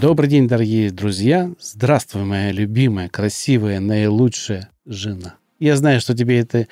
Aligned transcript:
Добрый 0.00 0.30
день, 0.30 0.46
дорогие 0.46 0.92
друзья. 0.92 1.50
Здравствуй, 1.58 2.22
моя 2.22 2.52
любимая, 2.52 3.08
красивая, 3.08 3.80
наилучшая 3.80 4.70
жена. 4.86 5.34
Я 5.58 5.76
знаю, 5.76 6.00
что 6.00 6.16
тебе 6.16 6.38
это 6.38 6.68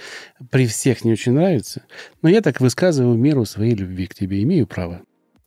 при 0.51 0.69
всех 0.69 1.05
не 1.05 1.11
очень 1.11 1.33
нравится, 1.33 1.83
но 2.23 2.29
я 2.29 2.41
так 2.41 2.61
высказываю 2.61 3.19
меру 3.19 3.45
своей 3.45 3.75
любви 3.75 4.07
к 4.07 4.15
тебе. 4.15 4.45
Имею 4.45 4.69
право. 4.69 5.03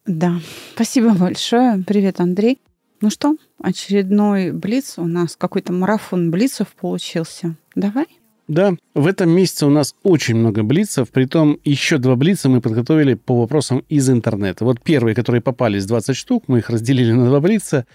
Да, 0.06 0.42
спасибо 0.74 1.14
большое. 1.14 1.82
Привет, 1.88 2.20
Андрей. 2.20 2.60
Ну 3.00 3.10
что, 3.10 3.38
очередной 3.62 4.52
блиц. 4.52 4.96
У 4.98 5.06
нас 5.06 5.38
какой-то 5.38 5.72
марафон 5.72 6.32
блицев 6.32 6.68
получился. 6.76 7.56
Давай? 7.76 8.08
Да, 8.50 8.74
в 8.96 9.06
этом 9.06 9.30
месяце 9.30 9.68
у 9.68 9.70
нас 9.70 9.94
очень 10.02 10.36
много 10.36 10.64
блицев, 10.64 11.10
притом 11.12 11.60
еще 11.64 12.00
два 12.00 12.16
блица 12.16 12.50
мы 12.50 12.62
подготовили 12.62 13.14
по 13.14 13.40
вопросам 13.40 13.84
из 13.90 14.10
интернета. 14.10 14.66
Вот 14.66 14.82
первые, 14.82 15.14
которые 15.14 15.40
попались, 15.40 15.86
20 15.86 16.16
штук, 16.16 16.46
мы 16.48 16.58
их 16.58 16.72
разделили 16.72 17.12
на 17.12 17.28
два 17.28 17.42
блица. 17.42 17.86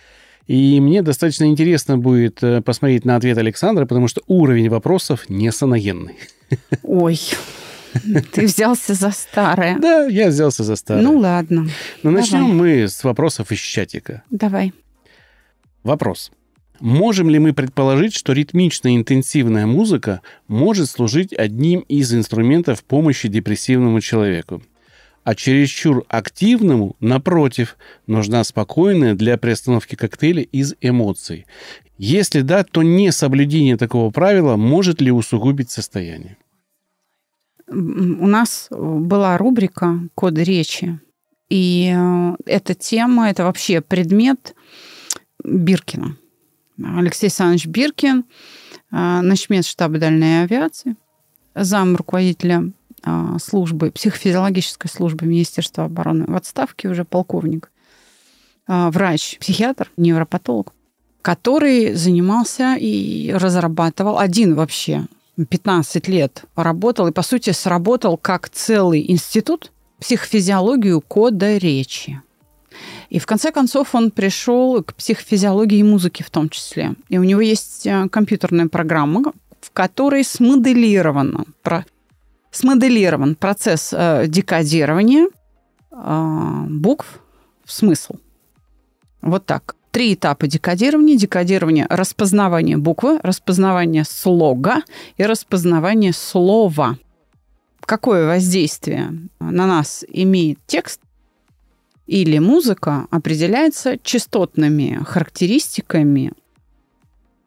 И 0.46 0.80
мне 0.80 1.02
достаточно 1.02 1.44
интересно 1.44 1.98
будет 1.98 2.40
э, 2.44 2.60
посмотреть 2.62 3.04
на 3.04 3.16
ответ 3.16 3.36
Александра, 3.36 3.84
потому 3.84 4.06
что 4.06 4.22
уровень 4.28 4.68
вопросов 4.68 5.28
несаногенный. 5.28 6.14
Ой, 6.84 7.18
ты 8.32 8.46
взялся 8.46 8.94
за 8.94 9.10
старое. 9.10 9.76
Да, 9.80 10.06
я 10.06 10.28
взялся 10.28 10.62
за 10.62 10.76
старое. 10.76 11.02
Ну 11.02 11.18
ладно. 11.18 11.66
Но 12.04 12.12
начнем 12.12 12.44
мы 12.44 12.86
с 12.86 13.02
вопросов 13.02 13.50
из 13.50 13.58
чатика. 13.58 14.22
Давай. 14.30 14.72
Вопрос. 15.82 16.30
Можем 16.80 17.30
ли 17.30 17.38
мы 17.38 17.52
предположить, 17.52 18.14
что 18.14 18.32
ритмичная 18.32 18.96
интенсивная 18.96 19.66
музыка 19.66 20.22
может 20.48 20.90
служить 20.90 21.32
одним 21.32 21.80
из 21.80 22.12
инструментов 22.12 22.82
помощи 22.82 23.28
депрессивному 23.28 24.00
человеку? 24.00 24.62
А 25.22 25.34
чересчур 25.34 26.04
активному, 26.08 26.96
напротив, 27.00 27.76
нужна 28.06 28.44
спокойная 28.44 29.14
для 29.14 29.38
приостановки 29.38 29.94
коктейля 29.94 30.42
из 30.42 30.74
эмоций. 30.80 31.46
Если 31.96 32.40
да, 32.40 32.64
то 32.64 32.82
несоблюдение 32.82 33.76
такого 33.76 34.10
правила 34.10 34.56
может 34.56 35.00
ли 35.00 35.12
усугубить 35.12 35.70
состояние? 35.70 36.36
У 37.68 38.26
нас 38.26 38.66
была 38.70 39.38
рубрика 39.38 40.00
«Код 40.14 40.36
речи», 40.38 41.00
и 41.48 41.94
э, 41.94 42.36
эта 42.46 42.74
тема, 42.74 43.30
это 43.30 43.44
вообще 43.44 43.80
предмет 43.80 44.54
Биркина– 45.42 46.16
Алексей 46.82 47.26
Александрович 47.26 47.66
Биркин, 47.66 48.24
а, 48.90 49.22
начмет 49.22 49.64
штаба 49.64 49.98
дальней 49.98 50.42
авиации, 50.42 50.96
зам 51.54 51.96
руководителя 51.96 52.72
а, 53.02 53.38
службы, 53.38 53.90
психофизиологической 53.90 54.90
службы 54.90 55.26
Министерства 55.26 55.84
обороны 55.84 56.26
в 56.26 56.34
отставке, 56.34 56.88
уже 56.88 57.04
полковник, 57.04 57.70
а, 58.66 58.90
врач, 58.90 59.38
психиатр, 59.38 59.90
невропатолог, 59.96 60.72
который 61.22 61.94
занимался 61.94 62.76
и 62.76 63.32
разрабатывал, 63.32 64.18
один 64.18 64.54
вообще, 64.54 65.06
15 65.36 66.08
лет 66.08 66.44
работал 66.54 67.08
и, 67.08 67.12
по 67.12 67.22
сути, 67.22 67.50
сработал 67.50 68.16
как 68.16 68.48
целый 68.48 69.10
институт 69.10 69.72
психофизиологию 70.00 71.00
кода 71.00 71.56
речи. 71.56 72.22
И 73.10 73.18
в 73.18 73.26
конце 73.26 73.52
концов 73.52 73.94
он 73.94 74.10
пришел 74.10 74.82
к 74.82 74.94
психофизиологии 74.94 75.78
и 75.78 75.82
музыке 75.82 76.24
в 76.24 76.30
том 76.30 76.48
числе. 76.48 76.94
И 77.08 77.18
у 77.18 77.22
него 77.22 77.40
есть 77.40 77.86
э, 77.86 78.08
компьютерная 78.08 78.68
программа, 78.68 79.32
в 79.60 79.70
которой 79.72 80.24
смоделировано, 80.24 81.44
про, 81.62 81.84
смоделирован 82.50 83.34
процесс 83.34 83.92
э, 83.92 84.26
декодирования 84.26 85.28
э, 85.90 86.64
букв 86.68 87.20
в 87.64 87.72
смысл. 87.72 88.16
Вот 89.22 89.46
так. 89.46 89.76
Три 89.90 90.14
этапа 90.14 90.46
декодирования. 90.46 91.16
Декодирование 91.16 91.86
распознавания 91.88 92.76
буквы, 92.76 93.20
распознавание 93.22 94.04
слога 94.04 94.82
и 95.16 95.24
распознавание 95.24 96.12
слова. 96.12 96.98
Какое 97.80 98.26
воздействие 98.26 99.12
на 99.40 99.66
нас 99.66 100.04
имеет 100.08 100.58
текст 100.66 101.00
или 102.06 102.38
музыка 102.38 103.06
определяется 103.10 103.98
частотными 104.02 105.00
характеристиками 105.04 106.32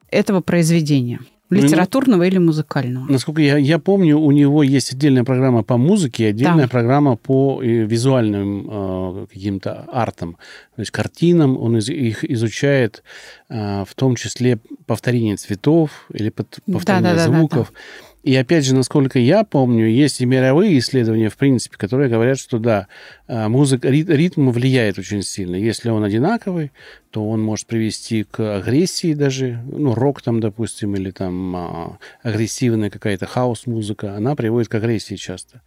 этого 0.09 0.41
произведения. 0.41 1.19
Ну, 1.49 1.61
литературного 1.61 2.23
ну, 2.23 2.27
или 2.27 2.37
музыкального. 2.39 3.05
Насколько 3.09 3.41
я, 3.41 3.57
я 3.57 3.79
помню, 3.79 4.19
у 4.19 4.31
него 4.31 4.63
есть 4.63 4.91
отдельная 4.91 5.23
программа 5.23 5.63
по 5.63 5.77
музыке 5.77 6.25
и 6.25 6.27
отдельная 6.27 6.65
да. 6.65 6.67
программа 6.67 7.15
по 7.15 7.61
э, 7.63 7.85
визуальным 7.85 8.67
э, 8.69 9.27
каким-то 9.31 9.85
артам, 9.89 10.33
то 10.75 10.81
есть 10.81 10.91
картинам. 10.91 11.57
Он 11.57 11.77
из, 11.77 11.87
их 11.87 12.25
изучает 12.25 13.01
э, 13.47 13.85
в 13.87 13.95
том 13.95 14.17
числе 14.17 14.59
повторение 14.87 15.37
цветов 15.37 16.07
или 16.11 16.29
под, 16.29 16.59
повторение 16.69 17.15
да, 17.15 17.27
да, 17.27 17.37
звуков. 17.37 17.71
Да, 17.71 17.73
да, 17.73 17.79
да. 18.01 18.06
И 18.23 18.35
опять 18.35 18.65
же, 18.65 18.75
насколько 18.75 19.19
я 19.19 19.43
помню, 19.43 19.87
есть 19.87 20.19
и 20.19 20.25
мировые 20.25 20.79
исследования, 20.79 21.29
в 21.29 21.37
принципе, 21.37 21.77
которые 21.77 22.09
говорят, 22.09 22.39
что 22.39 22.59
да, 22.59 22.87
а, 23.27 23.47
музыка, 23.47 23.89
ритм 23.89 24.49
влияет 24.49 24.99
очень 24.99 25.23
сильно. 25.23 25.55
Если 25.55 25.89
он 25.89 26.03
одинаковый, 26.03 26.71
то 27.11 27.27
он 27.29 27.41
может 27.41 27.67
привести 27.67 28.23
к 28.23 28.57
агрессии 28.57 29.13
даже, 29.13 29.61
ну, 29.71 29.93
рок 29.93 30.21
там, 30.21 30.39
допустим, 30.41 30.95
или 30.95 31.11
там 31.11 31.55
а, 31.55 31.97
агрессивная 32.21 32.89
какая-то 32.89 33.27
хаос-музыка, 33.27 34.15
она 34.15 34.35
приводит 34.35 34.67
к 34.67 34.75
агрессии 34.75 35.15
часто. 35.15 35.61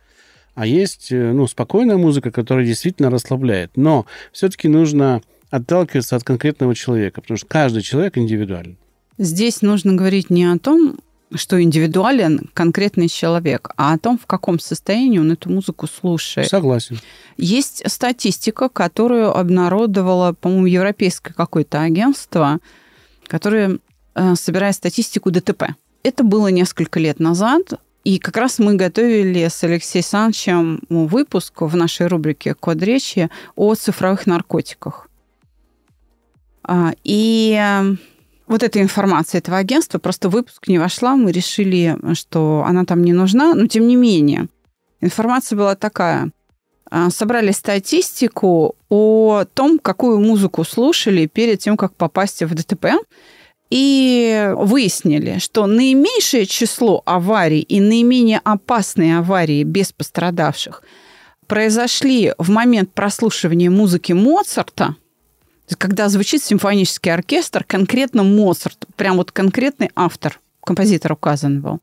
А 0.55 0.67
есть, 0.67 1.13
э, 1.13 1.33
ну, 1.33 1.47
спокойная 1.47 1.97
музыка, 1.97 2.31
которая 2.31 2.67
действительно 2.67 3.09
расслабляет. 3.09 3.71
Но 3.77 4.05
все-таки 4.33 4.69
нужно 4.69 5.23
отталкиваться 5.49 6.17
от 6.17 6.25
конкретного 6.25 6.75
человека, 6.75 7.21
потому 7.21 7.39
что 7.39 7.47
каждый 7.47 7.83
человек 7.83 8.19
индивидуален. 8.19 8.77
Здесь 9.17 9.63
нужно 9.63 9.95
говорить 9.95 10.31
не 10.31 10.45
о 10.45 10.59
том, 10.59 10.99
что 11.35 11.63
индивидуален 11.63 12.51
конкретный 12.55 13.09
человек, 13.09 13.71
а 13.77 13.93
о 13.93 13.99
том, 13.99 14.19
в 14.19 14.27
каком 14.27 14.59
состоянии 14.59 15.19
он 15.19 15.33
эту 15.33 15.51
музыку 15.51 15.87
слушает. 15.87 16.49
Согласен. 16.49 16.99
Есть 17.37 17.83
статистика, 17.91 18.69
которую 18.69 19.37
обнародовало, 19.37 20.33
по-моему, 20.33 20.67
европейское 20.67 21.33
какое-то 21.33 21.83
агентство, 21.83 22.59
которое 23.27 23.79
э, 24.15 24.35
собирает 24.35 24.75
статистику 24.75 25.31
ДТП. 25.31 25.75
Это 26.03 26.25
было 26.25 26.49
несколько 26.49 26.99
лет 26.99 27.21
назад, 27.21 27.75
и 28.05 28.19
как 28.19 28.37
раз 28.37 28.59
мы 28.59 28.75
готовили 28.75 29.47
с 29.47 29.63
Алексеем 29.63 30.05
Санчем 30.05 30.83
выпуск 30.89 31.61
в 31.61 31.77
нашей 31.77 32.07
рубрике 32.07 32.55
«Код 32.55 32.83
речи» 32.83 33.29
о 33.57 33.75
цифровых 33.75 34.27
наркотиках. 34.27 35.09
А, 36.63 36.93
и 37.05 37.59
э, 37.61 37.97
вот 38.51 38.65
эта 38.65 38.83
информация 38.83 39.39
этого 39.39 39.59
агентства, 39.59 40.01
просто 40.01 40.29
выпуск 40.29 40.67
не 40.67 40.81
вошла, 40.81 41.15
мы 41.15 41.31
решили, 41.31 41.97
что 42.15 42.65
она 42.67 42.85
там 42.85 43.05
не 43.05 43.13
нужна, 43.13 43.55
но 43.55 43.69
тем 43.69 43.87
не 43.87 43.95
менее. 43.95 44.49
Информация 45.01 45.57
была 45.57 45.77
такая. 45.77 46.33
А, 46.91 47.11
собрали 47.11 47.53
статистику 47.53 48.75
о 48.89 49.45
том, 49.55 49.79
какую 49.79 50.19
музыку 50.19 50.65
слушали 50.65 51.27
перед 51.27 51.61
тем, 51.61 51.77
как 51.77 51.95
попасть 51.95 52.43
в 52.43 52.53
ДТП. 52.53 52.87
И 53.71 54.53
выяснили, 54.57 55.39
что 55.39 55.67
наименьшее 55.67 56.45
число 56.45 57.03
аварий 57.07 57.61
и 57.61 57.81
наименее 57.81 58.41
опасные 58.43 59.19
аварии 59.19 59.63
без 59.63 59.93
пострадавших 59.93 60.83
произошли 61.47 62.35
в 62.37 62.51
момент 62.51 62.93
прослушивания 62.93 63.71
музыки 63.71 64.13
Моцарта– 64.13 64.97
когда 65.77 66.09
звучит 66.09 66.43
симфонический 66.43 67.13
оркестр, 67.13 67.65
конкретно 67.65 68.23
Моцарт, 68.23 68.87
прям 68.97 69.17
вот 69.17 69.33
конкретный 69.33 69.91
автор, 69.95 70.41
композитор 70.65 71.13
указан 71.13 71.61
был. 71.61 71.81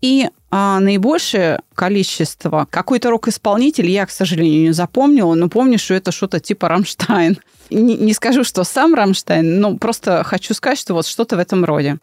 И 0.00 0.28
а, 0.50 0.80
наибольшее 0.80 1.60
количество, 1.74 2.66
какой-то 2.70 3.10
рок-исполнитель, 3.10 3.88
я, 3.88 4.04
к 4.04 4.10
сожалению, 4.10 4.62
не 4.62 4.72
запомнила, 4.72 5.34
но 5.34 5.48
помню, 5.48 5.78
что 5.78 5.94
это 5.94 6.10
что-то 6.10 6.40
типа 6.40 6.68
Рамштайн. 6.68 7.38
Не, 7.70 7.96
не 7.96 8.12
скажу, 8.12 8.44
что 8.44 8.64
сам 8.64 8.94
Рамштайн, 8.94 9.58
но 9.60 9.78
просто 9.78 10.24
хочу 10.24 10.52
сказать, 10.52 10.78
что 10.78 10.92
вот 10.92 11.06
что-то 11.06 11.36
в 11.36 11.38
этом 11.38 11.64
роде. 11.64 11.98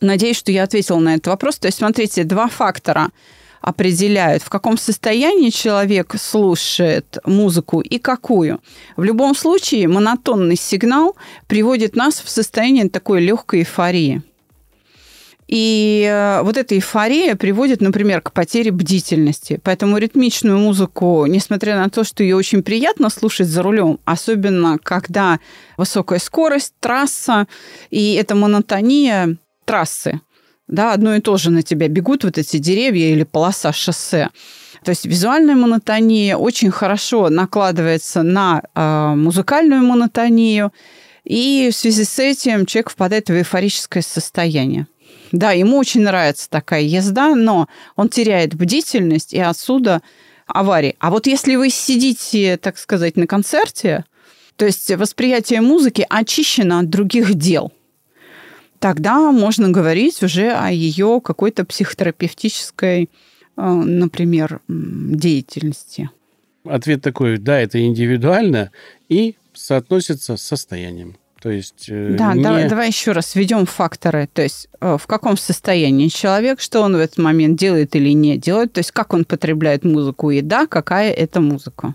Надеюсь, 0.00 0.36
что 0.36 0.50
я 0.50 0.64
ответила 0.64 0.98
на 0.98 1.14
этот 1.14 1.28
вопрос. 1.28 1.58
То 1.58 1.68
есть, 1.68 1.78
смотрите, 1.78 2.24
два 2.24 2.48
фактора– 2.48 3.10
определяют, 3.60 4.42
в 4.42 4.48
каком 4.48 4.78
состоянии 4.78 5.50
человек 5.50 6.14
слушает 6.18 7.18
музыку 7.24 7.80
и 7.80 7.98
какую. 7.98 8.60
В 8.96 9.04
любом 9.04 9.34
случае, 9.34 9.88
монотонный 9.88 10.56
сигнал 10.56 11.16
приводит 11.46 11.96
нас 11.96 12.20
в 12.20 12.28
состояние 12.28 12.88
такой 12.88 13.20
легкой 13.20 13.60
эйфории. 13.60 14.22
И 15.48 16.06
э, 16.06 16.42
вот 16.42 16.58
эта 16.58 16.74
эйфория 16.74 17.34
приводит, 17.34 17.80
например, 17.80 18.20
к 18.20 18.32
потере 18.32 18.70
бдительности. 18.70 19.58
Поэтому 19.64 19.96
ритмичную 19.96 20.58
музыку, 20.58 21.24
несмотря 21.26 21.78
на 21.78 21.88
то, 21.88 22.04
что 22.04 22.22
ее 22.22 22.36
очень 22.36 22.62
приятно 22.62 23.08
слушать 23.08 23.48
за 23.48 23.62
рулем, 23.62 23.98
особенно 24.04 24.78
когда 24.78 25.40
высокая 25.78 26.18
скорость, 26.18 26.74
трасса, 26.80 27.46
и 27.88 28.12
это 28.14 28.34
монотония 28.34 29.38
трассы, 29.64 30.20
да, 30.68 30.92
одно 30.92 31.14
и 31.14 31.20
то 31.20 31.36
же 31.36 31.50
на 31.50 31.62
тебя 31.62 31.88
бегут 31.88 32.24
вот 32.24 32.38
эти 32.38 32.58
деревья 32.58 33.10
или 33.10 33.24
полоса 33.24 33.72
шоссе. 33.72 34.28
То 34.84 34.90
есть 34.90 35.06
визуальная 35.06 35.56
монотония 35.56 36.36
очень 36.36 36.70
хорошо 36.70 37.30
накладывается 37.30 38.22
на 38.22 38.62
э, 38.74 39.14
музыкальную 39.16 39.82
монотонию, 39.82 40.72
и 41.24 41.70
в 41.72 41.76
связи 41.76 42.04
с 42.04 42.18
этим 42.18 42.64
человек 42.64 42.90
впадает 42.90 43.28
в 43.28 43.32
эйфорическое 43.32 44.02
состояние. 44.02 44.86
Да, 45.32 45.52
ему 45.52 45.76
очень 45.78 46.02
нравится 46.02 46.48
такая 46.48 46.82
езда, 46.82 47.34
но 47.34 47.68
он 47.96 48.08
теряет 48.08 48.54
бдительность, 48.54 49.34
и 49.34 49.40
отсюда 49.40 50.00
аварии. 50.46 50.96
А 51.00 51.10
вот 51.10 51.26
если 51.26 51.56
вы 51.56 51.70
сидите, 51.70 52.56
так 52.56 52.78
сказать, 52.78 53.16
на 53.16 53.26
концерте, 53.26 54.04
то 54.56 54.64
есть 54.64 54.90
восприятие 54.90 55.60
музыки 55.60 56.06
очищено 56.08 56.80
от 56.80 56.88
других 56.88 57.34
дел, 57.34 57.72
тогда 58.78 59.30
можно 59.32 59.70
говорить 59.70 60.22
уже 60.22 60.50
о 60.50 60.70
ее 60.70 61.20
какой-то 61.22 61.64
психотерапевтической, 61.64 63.10
э, 63.56 63.62
например, 63.62 64.60
деятельности. 64.68 66.10
Ответ 66.64 67.02
такой, 67.02 67.38
да, 67.38 67.58
это 67.58 67.84
индивидуально 67.84 68.70
и 69.08 69.36
соотносится 69.54 70.36
с 70.36 70.42
состоянием. 70.42 71.16
То 71.40 71.50
есть 71.50 71.86
э, 71.88 72.16
да, 72.18 72.34
не... 72.34 72.42
давай, 72.42 72.68
давай 72.68 72.88
еще 72.88 73.12
раз 73.12 73.34
введем 73.34 73.64
факторы. 73.64 74.28
То 74.32 74.42
есть 74.42 74.68
э, 74.80 74.96
в 75.00 75.06
каком 75.06 75.36
состоянии 75.36 76.08
человек, 76.08 76.60
что 76.60 76.80
он 76.80 76.96
в 76.96 76.98
этот 76.98 77.18
момент 77.18 77.58
делает 77.58 77.94
или 77.94 78.10
не 78.10 78.36
делает, 78.36 78.72
то 78.72 78.78
есть 78.78 78.90
как 78.90 79.14
он 79.14 79.24
потребляет 79.24 79.84
музыку 79.84 80.30
и 80.30 80.40
да, 80.40 80.66
какая 80.66 81.12
это 81.12 81.40
музыка. 81.40 81.94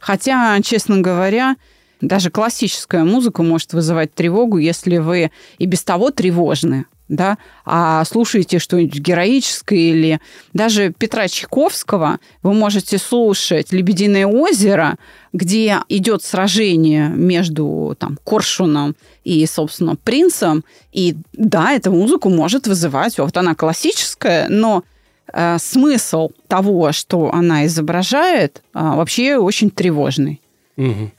Хотя, 0.00 0.60
честно 0.62 1.00
говоря, 1.00 1.56
даже 2.00 2.30
классическая 2.30 3.04
музыка 3.04 3.42
может 3.42 3.72
вызывать 3.72 4.14
тревогу, 4.14 4.58
если 4.58 4.98
вы 4.98 5.30
и 5.58 5.66
без 5.66 5.82
того 5.82 6.10
тревожны 6.10 6.86
да, 7.08 7.38
а 7.64 8.04
слушаете 8.04 8.58
что-нибудь 8.58 9.00
героическое 9.00 9.78
или 9.78 10.20
даже 10.52 10.92
Петра 10.96 11.26
Чайковского, 11.26 12.18
вы 12.42 12.52
можете 12.52 12.98
слушать 12.98 13.72
«Лебединое 13.72 14.26
озеро», 14.26 14.96
где 15.32 15.78
идет 15.88 16.22
сражение 16.22 17.08
между 17.08 17.96
там, 17.98 18.18
Коршуном 18.24 18.94
и, 19.24 19.44
собственно, 19.46 19.96
принцем. 19.96 20.64
И 20.92 21.16
да, 21.32 21.72
эта 21.72 21.90
музыка 21.90 22.28
может 22.28 22.66
вызывать, 22.66 23.18
вот 23.18 23.36
она 23.36 23.54
классическая, 23.54 24.48
но 24.48 24.84
э, 25.32 25.58
смысл 25.58 26.30
того, 26.46 26.92
что 26.92 27.32
она 27.32 27.66
изображает, 27.66 28.62
э, 28.74 28.80
вообще 28.80 29.36
очень 29.36 29.70
тревожный. 29.70 30.40
Угу. 30.76 31.10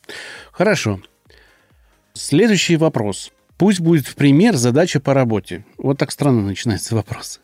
Хорошо. 0.60 1.00
Следующий 2.12 2.76
вопрос. 2.76 3.32
Пусть 3.58 3.80
будет 3.80 4.06
в 4.06 4.16
пример 4.16 4.58
задача 4.58 5.00
по 5.00 5.14
работе. 5.14 5.64
Вот 5.78 5.98
так 5.98 6.12
странно 6.12 6.42
начинается 6.42 6.96
вопрос. 6.96 7.40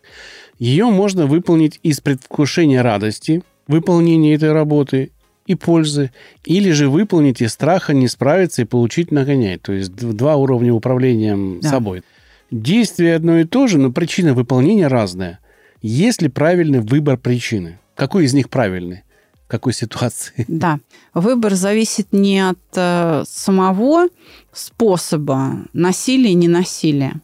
Ее 0.60 0.88
можно 0.88 1.26
выполнить 1.26 1.80
из 1.82 2.02
предвкушения 2.02 2.84
радости, 2.84 3.42
выполнения 3.70 4.34
этой 4.34 4.52
работы 4.52 5.14
и 5.48 5.56
пользы, 5.56 6.12
или 6.44 6.72
же 6.72 6.90
выполнить 6.90 7.42
из 7.42 7.54
страха 7.54 7.94
не 7.94 8.10
справиться 8.10 8.64
и 8.64 8.66
получить 8.66 9.14
нагонять. 9.14 9.62
То 9.62 9.72
есть 9.72 9.96
два 9.96 10.36
уровня 10.36 10.74
управления 10.74 11.62
да. 11.62 11.70
собой. 11.70 12.04
Действие 12.52 13.16
одно 13.16 13.38
и 13.38 13.46
то 13.46 13.68
же, 13.68 13.78
но 13.78 13.94
причина 13.94 14.34
выполнения 14.34 14.88
разная. 14.88 15.40
Есть 15.82 16.22
ли 16.22 16.28
правильный 16.28 16.82
выбор 16.82 17.16
причины? 17.16 17.80
Какой 17.96 18.26
из 18.26 18.34
них 18.34 18.50
правильный? 18.50 19.05
Какой 19.48 19.74
ситуации. 19.74 20.46
Да. 20.48 20.80
Выбор 21.14 21.56
зависит 21.56 22.12
не 22.12 22.40
от 22.40 22.60
э, 22.76 23.24
самого 23.28 24.08
способа 24.52 25.66
насилия 25.74 26.32
и 26.32 26.36
ненасилия, 26.36 27.22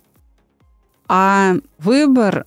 а 1.08 1.56
выбор 1.80 2.46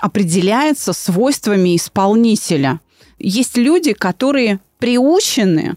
определяется 0.00 0.92
свойствами 0.92 1.76
исполнителя. 1.76 2.80
Есть 3.18 3.56
люди, 3.56 3.92
которые 3.92 4.60
приучены 4.78 5.76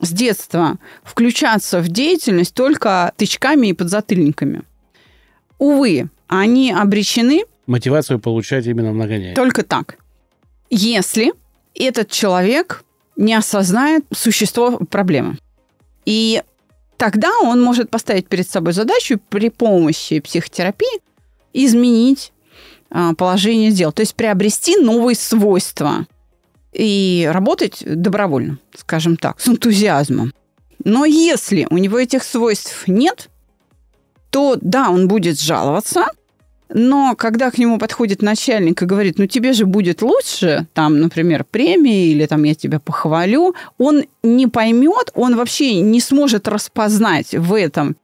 с 0.00 0.10
детства 0.12 0.78
включаться 1.02 1.80
в 1.80 1.88
деятельность 1.88 2.54
только 2.54 3.12
тычками 3.16 3.68
и 3.68 3.72
подзатыльниками. 3.72 4.62
Увы, 5.58 6.08
они 6.28 6.72
обречены... 6.72 7.42
Мотивацию 7.66 8.18
получать 8.20 8.66
именно 8.66 8.92
в 8.92 8.94
нагоняй. 8.94 9.34
Только 9.34 9.62
так. 9.62 9.98
Если 10.70 11.32
этот 11.84 12.10
человек 12.10 12.84
не 13.16 13.34
осознает 13.34 14.04
существо 14.12 14.78
проблемы. 14.90 15.38
И 16.04 16.42
тогда 16.96 17.30
он 17.42 17.60
может 17.60 17.90
поставить 17.90 18.28
перед 18.28 18.48
собой 18.48 18.72
задачу 18.72 19.20
при 19.28 19.50
помощи 19.50 20.20
психотерапии 20.20 21.00
изменить 21.52 22.32
а, 22.90 23.14
положение 23.14 23.70
дел, 23.70 23.92
то 23.92 24.00
есть 24.00 24.14
приобрести 24.14 24.76
новые 24.76 25.16
свойства 25.16 26.06
и 26.72 27.28
работать 27.32 27.82
добровольно, 27.84 28.58
скажем 28.76 29.16
так, 29.16 29.40
с 29.40 29.48
энтузиазмом. 29.48 30.32
Но 30.84 31.04
если 31.04 31.66
у 31.70 31.76
него 31.76 31.98
этих 31.98 32.22
свойств 32.22 32.86
нет, 32.86 33.28
то 34.30 34.56
да, 34.60 34.90
он 34.90 35.08
будет 35.08 35.40
жаловаться, 35.40 36.06
но 36.70 37.14
когда 37.16 37.50
к 37.50 37.58
нему 37.58 37.78
подходит 37.78 38.22
начальник 38.22 38.82
и 38.82 38.86
говорит, 38.86 39.18
ну 39.18 39.26
тебе 39.26 39.52
же 39.52 39.64
будет 39.64 40.02
лучше, 40.02 40.66
там, 40.74 41.00
например, 41.00 41.44
премии 41.44 42.08
или 42.08 42.26
там 42.26 42.42
я 42.44 42.54
тебя 42.54 42.78
похвалю, 42.78 43.54
он 43.78 44.04
не 44.22 44.46
поймет, 44.46 45.10
он 45.14 45.36
вообще 45.36 45.80
не 45.80 46.00
сможет 46.00 46.46
распознать 46.46 47.34
в 47.34 47.54
этом 47.54 47.96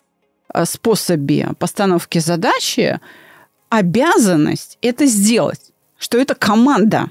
э, 0.52 0.64
способе 0.64 1.50
постановки 1.58 2.18
задачи 2.18 3.00
обязанность 3.68 4.78
это 4.82 5.06
сделать, 5.06 5.60
что 5.98 6.18
это 6.18 6.34
команда 6.34 7.10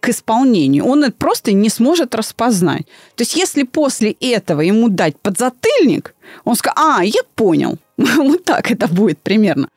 к 0.00 0.10
исполнению. 0.10 0.84
Он 0.86 1.02
это 1.02 1.12
просто 1.12 1.52
не 1.52 1.68
сможет 1.68 2.14
распознать. 2.14 2.86
То 3.16 3.22
есть 3.22 3.34
если 3.34 3.64
после 3.64 4.12
этого 4.20 4.60
ему 4.60 4.88
дать 4.88 5.18
подзатыльник, 5.18 6.14
он 6.44 6.54
скажет, 6.54 6.78
а, 6.78 7.04
я 7.04 7.22
понял. 7.34 7.78
Вот 7.96 8.44
так 8.44 8.70
это 8.70 8.86
будет 8.86 9.18
примерно. 9.18 9.68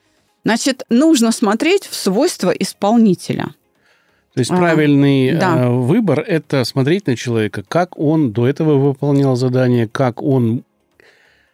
Значит, 0.43 0.83
нужно 0.89 1.31
смотреть 1.31 1.85
в 1.85 1.95
свойства 1.95 2.49
исполнителя. 2.49 3.53
То 4.33 4.39
есть 4.39 4.49
правильный 4.49 5.35
а, 5.35 5.39
да. 5.39 5.69
выбор– 5.69 6.19
это 6.27 6.63
смотреть 6.63 7.07
на 7.07 7.17
человека, 7.17 7.63
как 7.67 7.99
он 7.99 8.31
до 8.31 8.47
этого 8.47 8.75
выполнял 8.75 9.35
задание, 9.35 9.89
как 9.89 10.21
он 10.21 10.63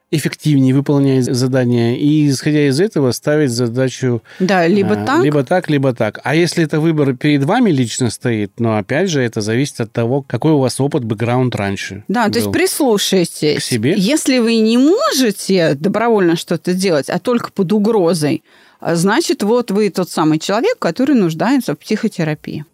эффективнее 0.10 0.74
выполняет 0.74 1.26
задание, 1.26 2.00
и, 2.00 2.30
исходя 2.30 2.68
из 2.68 2.80
этого, 2.80 3.12
ставить 3.12 3.52
задачу... 3.52 4.22
Да, 4.40 4.66
либо 4.66 4.94
а, 4.94 5.06
так. 5.06 5.24
Либо 5.24 5.44
так, 5.44 5.70
либо 5.70 5.94
так. 5.94 6.22
А 6.24 6.34
если 6.34 6.64
это 6.64 6.80
выбор 6.80 7.14
перед 7.16 7.44
вами 7.44 7.72
лично 7.72 8.10
стоит, 8.10 8.52
но, 8.60 8.78
опять 8.78 9.10
же, 9.10 9.22
это 9.22 9.42
зависит 9.42 9.82
от 9.82 9.92
того, 9.92 10.22
какой 10.22 10.54
у 10.54 10.60
вас 10.60 10.80
опыт, 10.80 11.04
бэкграунд 11.04 11.56
раньше 11.56 12.04
Да, 12.08 12.26
был. 12.26 12.34
то 12.34 12.40
есть 12.40 12.52
прислушайтесь. 12.52 13.58
К 13.58 13.66
себе. 13.66 13.96
Если 13.98 14.40
вы 14.40 14.58
не 14.58 14.78
можете 14.78 15.74
добровольно 15.74 16.38
что-то 16.38 16.74
делать, 16.74 17.10
а 17.10 17.20
только 17.20 17.52
под 17.52 17.74
угрозой, 17.74 18.44
значит, 18.82 19.44
вот 19.44 19.72
вы 19.72 19.90
тот 19.90 20.10
самый 20.10 20.40
человек, 20.40 20.78
который 20.80 21.16
нуждается 21.16 21.76
в 21.76 21.80
психотерапии. 21.80 22.66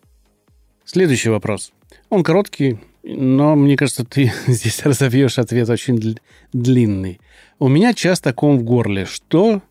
Следующий 0.86 1.30
вопрос. 1.30 1.72
Он 2.10 2.24
короткий, 2.24 2.80
но 3.04 3.56
мне 3.56 3.76
кажется, 3.76 4.06
ты 4.06 4.32
здесь 4.48 4.84
разовьешь 4.84 5.40
ответ 5.40 5.70
очень 5.70 6.18
длинный. 6.52 7.20
У 7.60 7.68
меня 7.68 7.94
часто 7.94 8.34
ком 8.34 8.58
в 8.58 8.64
горле. 8.64 9.06
Что 9.06 9.62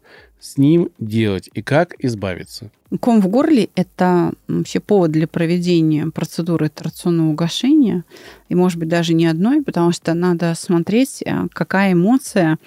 с 0.41 0.57
ним 0.57 0.91
делать 0.99 1.49
и 1.55 1.63
как 1.63 1.95
избавиться? 1.99 2.71
Ком 3.01 3.21
в 3.21 3.29
горле– 3.29 3.71
это 3.75 4.33
вообще 4.49 4.81
повод 4.81 5.13
для 5.13 5.27
проведения 5.27 6.07
процедуры 6.09 6.69
торционного 6.69 7.31
угошения, 7.31 8.05
и, 8.49 8.55
может 8.55 8.79
быть, 8.79 8.89
даже 8.89 9.15
не 9.15 9.27
одной, 9.27 9.63
потому 9.63 9.93
что 9.93 10.13
надо 10.15 10.55
смотреть, 10.55 11.23
э, 11.25 11.47
какая 11.53 11.93
эмоция 11.93 12.59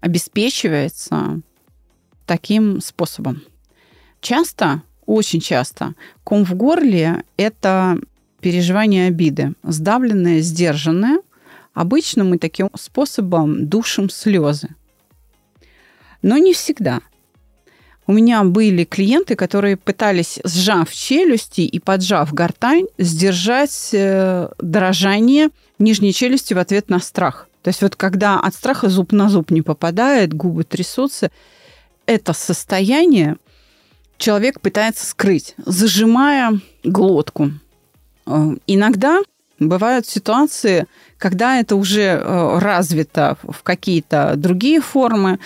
обеспечивается 0.00 1.42
таким 2.30 2.80
способом. 2.80 3.42
Часто, 4.20 4.82
очень 5.04 5.40
часто, 5.40 5.94
ком 6.22 6.44
в 6.44 6.54
горле– 6.54 7.24
это 7.36 7.98
переживание 8.40 9.08
обиды, 9.08 9.54
сдавленное, 9.64 10.38
сдержанное. 10.38 11.22
Обычно 11.74 12.22
мы 12.22 12.38
таким 12.38 12.70
способом 12.76 13.66
душим 13.66 14.08
слезы. 14.08 14.68
Но 16.22 16.38
не 16.38 16.54
всегда. 16.54 17.00
У 18.06 18.12
меня 18.12 18.44
были 18.44 18.84
клиенты, 18.84 19.34
которые 19.34 19.76
пытались, 19.76 20.38
сжав 20.44 20.92
челюсти 20.94 21.62
и 21.62 21.80
поджав 21.80 22.32
гортань, 22.32 22.86
сдержать 22.96 23.90
э, 23.92 24.50
дрожание 24.60 25.48
нижней 25.80 26.12
челюсти 26.12 26.54
в 26.54 26.58
ответ 26.58 26.90
на 26.90 27.00
страх. 27.00 27.48
То 27.62 27.70
есть 27.70 27.82
вот 27.82 27.96
когда 27.96 28.38
от 28.38 28.54
страха 28.54 28.88
зуб 28.88 29.10
на 29.10 29.28
зуб 29.28 29.50
не 29.50 29.62
попадает, 29.62 30.32
губы 30.32 30.62
трясутся, 30.62 31.32
это 32.10 32.32
состояние 32.32 33.36
человек 34.18 34.60
пытается 34.60 35.06
скрыть, 35.06 35.54
зажимая 35.64 36.60
глотку. 36.82 37.52
Э, 38.26 38.56
иногда 38.66 39.20
бывают 39.60 40.06
ситуации, 40.06 40.86
когда 41.18 41.60
это 41.60 41.76
уже 41.76 42.02
э, 42.02 42.58
развито 42.58 43.38
в 43.42 43.62
какие-то 43.62 44.34
другие 44.36 44.80
формы, 44.80 45.38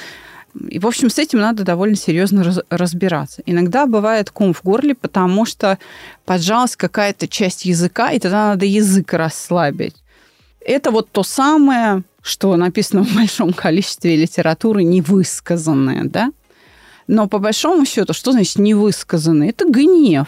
и, 0.69 0.79
в 0.79 0.87
общем, 0.87 1.11
с 1.11 1.19
этим 1.19 1.41
надо 1.41 1.65
довольно 1.65 1.97
серьезно 1.97 2.45
раз, 2.45 2.61
разбираться. 2.71 3.43
Иногда 3.45 3.87
бывает 3.87 4.31
ком 4.31 4.55
в 4.55 4.63
горле, 4.63 4.95
потому 4.95 5.45
что 5.45 5.79
поджалась 6.25 6.77
какая-то 6.77 7.27
часть 7.27 7.65
языка, 7.65 8.13
и 8.13 8.21
тогда 8.21 8.51
надо 8.51 8.65
язык 8.65 9.13
расслабить. 9.13 9.97
Это 10.61 10.93
вот 10.93 11.11
то 11.11 11.25
самое, 11.25 12.05
что 12.23 12.55
написано 12.57 13.05
в 13.05 13.15
большом 13.15 13.53
количестве 13.53 14.17
литературы, 14.17 14.85
невысказанное, 14.85 16.05
да? 16.05 16.31
Но 17.07 17.29
по 17.29 17.39
большому 17.39 17.85
счету, 17.87 18.13
что 18.13 18.33
значит 18.33 18.57
невысказанное? 18.57 19.51
Это 19.51 19.67
гнев. 19.69 20.27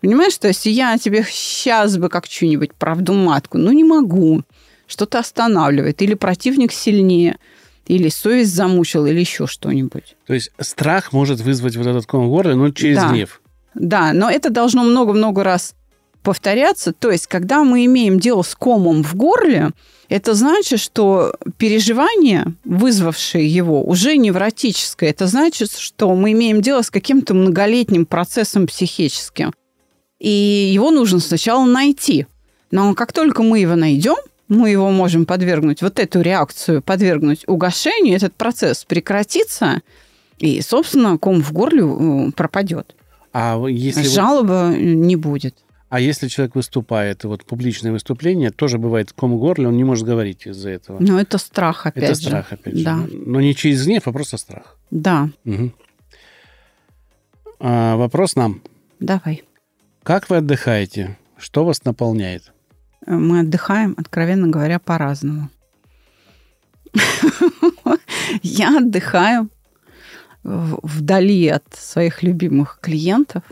Понимаешь, 0.00 0.36
то 0.38 0.48
есть 0.48 0.66
я 0.66 0.98
тебе 0.98 1.24
сейчас 1.28 1.96
бы 1.96 2.08
как 2.08 2.26
что-нибудь 2.26 2.74
правду 2.74 3.12
матку, 3.12 3.58
ну 3.58 3.70
не 3.72 3.84
могу. 3.84 4.42
Что-то 4.86 5.20
останавливает. 5.20 6.02
Или 6.02 6.14
противник 6.14 6.72
сильнее– 6.72 7.38
или 7.86 8.08
совесть 8.08 8.54
замучил, 8.54 9.06
или 9.06 9.20
еще 9.20 9.46
что-нибудь. 9.46 10.16
То 10.26 10.34
есть 10.34 10.50
страх 10.60 11.12
может 11.12 11.40
вызвать 11.40 11.76
вот 11.76 11.86
этот 11.86 12.06
ком 12.06 12.26
в 12.26 12.30
горле, 12.30 12.54
но 12.54 12.70
через 12.70 12.96
да. 12.96 13.10
гнев. 13.10 13.40
Да, 13.74 14.12
но 14.12 14.30
это 14.30 14.50
должно 14.50 14.84
много-много 14.84 15.42
раз 15.42 15.74
повторяться. 16.22 16.92
То 16.92 17.10
есть, 17.10 17.26
когда 17.26 17.64
мы 17.64 17.84
имеем 17.84 18.18
дело 18.18 18.42
с 18.42 18.54
комом 18.54 19.02
в 19.02 19.14
горле, 19.14 19.70
это 20.08 20.34
значит, 20.34 20.80
что 20.80 21.34
переживание, 21.56 22.54
вызвавшее 22.64 23.46
его, 23.46 23.82
уже 23.82 24.16
невротическое. 24.16 25.10
Это 25.10 25.26
значит, 25.26 25.72
что 25.72 26.14
мы 26.14 26.32
имеем 26.32 26.60
дело 26.60 26.82
с 26.82 26.90
каким-то 26.90 27.34
многолетним 27.34 28.06
процессом 28.06 28.66
психическим. 28.66 29.52
И 30.18 30.28
его 30.72 30.90
нужно 30.90 31.18
сначала 31.18 31.64
найти. 31.64 32.26
Но 32.70 32.94
как 32.94 33.12
только 33.12 33.42
мы 33.42 33.60
его 33.60 33.74
найдем, 33.74 34.16
мы 34.48 34.70
его 34.70 34.90
можем 34.90 35.24
подвергнуть, 35.26 35.82
вот 35.82 35.98
эту 35.98 36.20
реакцию 36.20 36.82
подвергнуть 36.82 37.44
угошению, 37.48 38.16
этот 38.16 38.34
процесс 38.34 38.84
прекратится, 38.84 39.80
и, 40.38 40.60
собственно, 40.60 41.18
ком 41.18 41.42
в 41.42 41.52
горле 41.52 41.84
э, 41.84 42.32
пропадет. 42.32 42.94
А 43.32 43.64
если 43.66 44.02
Жалоба 44.02 44.70
вы... 44.72 44.76
не 44.76 45.16
будет. 45.16 45.56
А 45.92 46.00
если 46.00 46.28
человек 46.28 46.54
выступает, 46.54 47.24
вот 47.24 47.44
публичное 47.44 47.92
выступление, 47.92 48.50
тоже 48.50 48.78
бывает 48.78 49.12
ком 49.12 49.36
горле, 49.36 49.68
он 49.68 49.76
не 49.76 49.84
может 49.84 50.06
говорить 50.06 50.46
из-за 50.46 50.70
этого. 50.70 50.96
Ну, 50.98 51.18
это 51.18 51.36
страх, 51.36 51.84
опять 51.84 52.04
это 52.04 52.14
же. 52.14 52.20
Это 52.20 52.28
страх, 52.28 52.52
опять 52.52 52.78
же. 52.78 52.84
Да. 52.84 53.06
Но 53.10 53.42
не 53.42 53.54
через 53.54 53.84
гнев, 53.84 54.08
а 54.08 54.12
просто 54.12 54.38
страх. 54.38 54.78
Да. 54.90 55.28
Угу. 55.44 55.72
А, 57.60 57.96
вопрос 57.96 58.36
нам. 58.36 58.62
Давай. 59.00 59.42
Как 60.02 60.30
вы 60.30 60.38
отдыхаете? 60.38 61.18
Что 61.36 61.66
вас 61.66 61.84
наполняет? 61.84 62.54
мы 63.06 63.40
отдыхаем, 63.40 63.94
откровенно 63.98 64.48
говоря, 64.48 64.78
по-разному. 64.78 65.50
Я 68.42 68.78
отдыхаю 68.78 69.50
вдали 70.42 71.48
от 71.48 71.64
своих 71.74 72.22
любимых 72.22 72.78
клиентов. 72.80 73.42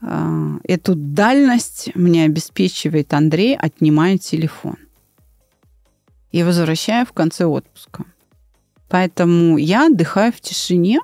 А, 0.00 0.58
эту 0.64 0.94
дальность 0.94 1.90
мне 1.94 2.24
обеспечивает 2.24 3.12
Андрей, 3.14 3.56
отнимая 3.56 4.18
телефон. 4.18 4.76
И 6.30 6.42
возвращаю 6.42 7.06
в 7.06 7.12
конце 7.12 7.46
отпуска. 7.46 8.04
Поэтому 8.88 9.58
я 9.58 9.86
отдыхаю 9.86 10.32
в 10.32 10.40
тишине. 10.40 11.00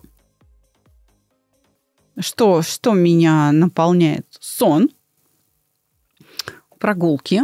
Что, 2.19 2.63
что 2.63 2.93
меня 2.93 3.51
наполняет? 3.53 4.27
Сон– 4.41 4.91
прогулки, 6.85 7.41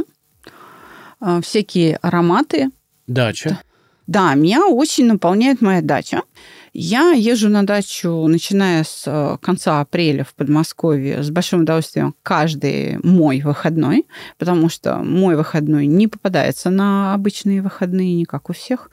а, 1.19 1.40
всякие 1.40 1.97
ароматы. 1.97 2.71
Дача. 3.07 3.62
Да, 4.07 4.35
меня 4.35 4.66
очень 4.66 5.07
наполняет 5.07 5.62
моя 5.62 5.80
дача. 5.80 6.25
Я 6.72 7.10
езжу 7.12 7.48
на 7.48 7.64
дачу, 7.64 8.26
начиная 8.28 8.84
с 8.84 9.04
э, 9.06 9.38
конца 9.42 9.80
апреля 9.80 10.22
в 10.22 10.34
Подмосковье, 10.34 11.22
с 11.22 11.30
большим 11.30 11.62
удовольствием 11.62 12.14
каждый 12.22 12.98
мой 13.02 13.40
выходной, 13.40 14.06
потому 14.38 14.68
что 14.68 14.98
мой 14.98 15.34
выходной 15.34 15.86
не 15.86 16.06
попадается 16.06 16.70
на 16.70 17.12
обычные 17.12 17.60
выходные, 17.60 18.14
не 18.14 18.24
как 18.24 18.50
у 18.50 18.52
всех. 18.52 18.90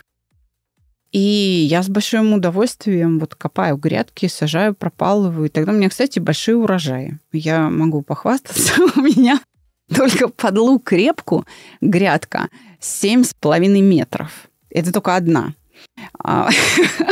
И 1.11 1.19
я 1.19 1.83
с 1.83 1.89
большим 1.89 2.33
удовольствием 2.33 3.19
вот 3.19 3.35
копаю 3.35 3.77
грядки, 3.77 4.27
сажаю, 4.27 4.73
пропалываю. 4.73 5.45
И 5.45 5.49
тогда 5.49 5.71
у 5.71 5.75
меня, 5.75 5.89
кстати, 5.89 6.19
большие 6.19 6.57
урожаи. 6.57 7.19
Я 7.31 7.69
могу 7.69 8.01
похвастаться, 8.01 8.73
у 8.95 9.01
меня 9.01 9.39
только 9.95 10.27
под 10.27 10.57
лук 10.57 10.91
репку 10.91 11.45
грядка 11.79 12.49
7,5 12.81 13.81
метров. 13.81 14.49
Это 14.69 14.91
только 14.91 15.15
одна. 15.15 15.53
А, 16.23 16.49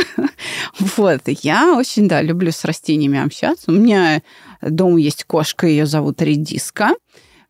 вот. 0.96 1.22
Я 1.42 1.76
очень, 1.76 2.08
да, 2.08 2.22
люблю 2.22 2.52
с 2.52 2.64
растениями 2.64 3.22
общаться. 3.22 3.70
У 3.70 3.74
меня 3.74 4.22
дома 4.62 5.00
есть 5.00 5.24
кошка, 5.24 5.66
ее 5.66 5.86
зовут 5.86 6.22
Редиска. 6.22 6.94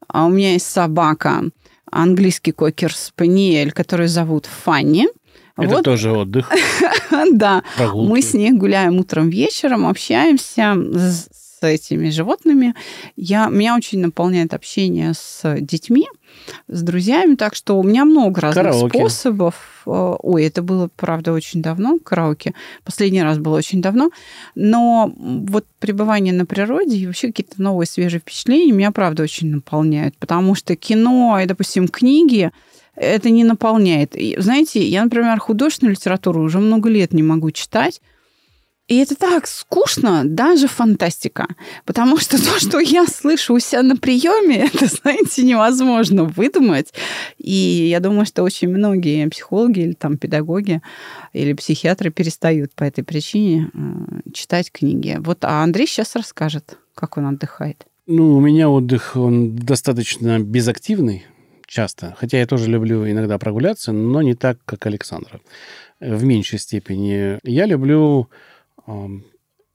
А 0.08 0.26
у 0.26 0.28
меня 0.28 0.52
есть 0.52 0.66
собака, 0.66 1.44
английский 1.90 2.52
кокер 2.52 2.94
спаниель, 2.94 3.72
который 3.72 4.06
зовут 4.06 4.46
Фанни. 4.46 5.08
Это 5.56 5.76
вот. 5.76 5.84
тоже 5.84 6.12
отдых. 6.12 6.52
да. 7.32 7.62
Прогулки. 7.76 8.10
Мы 8.10 8.22
с 8.22 8.34
ней 8.34 8.52
гуляем 8.52 8.98
утром, 8.98 9.30
вечером, 9.30 9.86
общаемся 9.86 10.76
с 10.94 11.62
этими 11.62 12.10
животными. 12.10 12.74
Я, 13.16 13.48
меня 13.48 13.74
очень 13.74 14.00
наполняет 14.00 14.52
общение 14.52 15.14
с 15.14 15.56
детьми, 15.60 16.06
с 16.68 16.82
друзьями, 16.82 17.34
так 17.34 17.54
что 17.54 17.78
у 17.78 17.82
меня 17.82 18.04
много 18.04 18.40
разных 18.40 18.64
караоке. 18.64 18.98
способов. 18.98 19.82
Э, 19.86 20.16
ой, 20.18 20.44
это 20.44 20.62
было, 20.62 20.88
правда, 20.94 21.32
очень 21.32 21.62
давно, 21.62 21.98
караоке. 21.98 22.54
Последний 22.84 23.22
раз 23.22 23.38
было 23.38 23.56
очень 23.56 23.80
давно. 23.80 24.10
Но 24.54 25.12
вот 25.16 25.66
пребывание 25.78 26.32
на 26.32 26.46
природе 26.46 26.96
и 26.96 27.06
вообще 27.06 27.28
какие-то 27.28 27.60
новые 27.60 27.86
свежие 27.86 28.20
впечатления 28.20 28.72
меня, 28.72 28.90
правда, 28.90 29.22
очень 29.22 29.50
наполняют. 29.50 30.16
Потому 30.18 30.54
что 30.54 30.76
кино 30.76 31.38
и, 31.42 31.46
допустим, 31.46 31.88
книги, 31.88 32.50
это 32.94 33.30
не 33.30 33.44
наполняет. 33.44 34.16
И, 34.16 34.36
знаете, 34.38 34.82
я, 34.86 35.04
например, 35.04 35.38
художественную 35.38 35.94
литературу 35.94 36.42
уже 36.42 36.58
много 36.58 36.88
лет 36.88 37.12
не 37.12 37.22
могу 37.22 37.50
читать, 37.50 38.00
и 38.88 38.98
это 38.98 39.16
так 39.16 39.48
скучно, 39.48 40.22
даже 40.24 40.68
фантастика. 40.68 41.48
Потому 41.84 42.18
что 42.18 42.38
то, 42.38 42.58
что 42.60 42.78
я 42.78 43.06
слышу 43.06 43.54
у 43.54 43.58
себя 43.58 43.82
на 43.82 43.96
приеме, 43.96 44.70
это, 44.72 44.86
знаете, 44.86 45.42
невозможно 45.42 46.24
выдумать. 46.24 46.92
И 47.38 47.88
я 47.90 48.00
думаю, 48.00 48.26
что 48.26 48.44
очень 48.44 48.68
многие 48.68 49.28
психологи 49.28 49.80
или 49.80 49.92
там 49.92 50.16
педагоги 50.16 50.82
или 51.32 51.52
психиатры 51.52 52.10
перестают 52.10 52.72
по 52.74 52.84
этой 52.84 53.02
причине 53.02 53.70
э, 53.74 54.30
читать 54.32 54.70
книги. 54.70 55.16
Вот, 55.18 55.44
а 55.44 55.62
Андрей 55.62 55.86
сейчас 55.86 56.14
расскажет, 56.14 56.78
как 56.94 57.16
он 57.16 57.26
отдыхает. 57.26 57.86
Ну, 58.06 58.36
у 58.36 58.40
меня 58.40 58.70
отдых, 58.70 59.16
он 59.16 59.56
достаточно 59.56 60.38
безактивный 60.38 61.26
часто. 61.66 62.14
Хотя 62.18 62.38
я 62.38 62.46
тоже 62.46 62.70
люблю 62.70 63.10
иногда 63.10 63.36
прогуляться, 63.38 63.90
но 63.90 64.22
не 64.22 64.34
так, 64.34 64.58
как 64.64 64.86
Александра. 64.86 65.40
В 65.98 66.22
меньшей 66.22 66.60
степени. 66.60 67.40
Я 67.42 67.66
люблю 67.66 68.28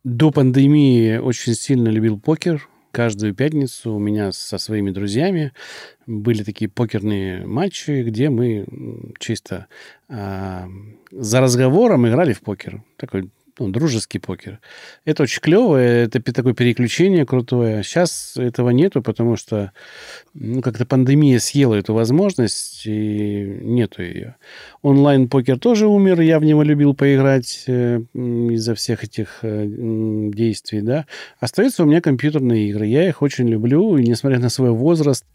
до 0.03 0.31
пандемии 0.31 1.17
очень 1.17 1.53
сильно 1.53 1.89
любил 1.89 2.19
покер. 2.19 2.67
Каждую 2.91 3.33
пятницу 3.33 3.93
у 3.93 3.99
меня 3.99 4.33
со 4.33 4.57
своими 4.57 4.91
друзьями 4.91 5.53
были 6.07 6.43
такие 6.43 6.69
покерные 6.69 7.45
матчи, 7.45 8.03
где 8.03 8.29
мы 8.29 8.65
чисто 9.17 9.67
э, 10.09 10.65
за 11.11 11.39
разговором 11.39 12.05
играли 12.07 12.33
в 12.33 12.41
покер. 12.41 12.83
Такой 12.97 13.29
ну, 13.67 13.69
дружеский 13.71 14.19
покер. 14.19 14.59
Это 15.05 15.23
очень 15.23 15.41
клево, 15.41 15.75
это 15.75 16.21
такое 16.33 16.53
переключение 16.53 17.25
крутое. 17.25 17.83
Сейчас 17.83 18.35
этого 18.35 18.69
нету, 18.71 19.01
потому 19.01 19.35
что 19.35 19.71
ну, 20.33 20.61
как-то 20.61 20.85
пандемия 20.85 21.39
съела 21.39 21.75
эту 21.75 21.93
возможность, 21.93 22.83
и 22.85 23.43
нету 23.61 24.01
ее. 24.01 24.35
Онлайн-покер 24.81 25.59
тоже 25.59 25.87
умер, 25.87 26.21
я 26.21 26.39
в 26.39 26.43
него 26.43 26.63
любил 26.63 26.93
поиграть 26.93 27.65
э, 27.67 28.01
из-за 28.13 28.75
всех 28.75 29.03
этих 29.03 29.39
э, 29.43 29.65
действий, 29.67 30.81
да. 30.81 31.05
Остаются 31.39 31.83
у 31.83 31.85
меня 31.85 32.01
компьютерные 32.01 32.69
игры, 32.69 32.85
я 32.85 33.07
их 33.07 33.21
очень 33.21 33.47
люблю, 33.47 33.97
и 33.97 34.03
несмотря 34.03 34.39
на 34.39 34.49
свой 34.49 34.71
возраст, 34.71 35.25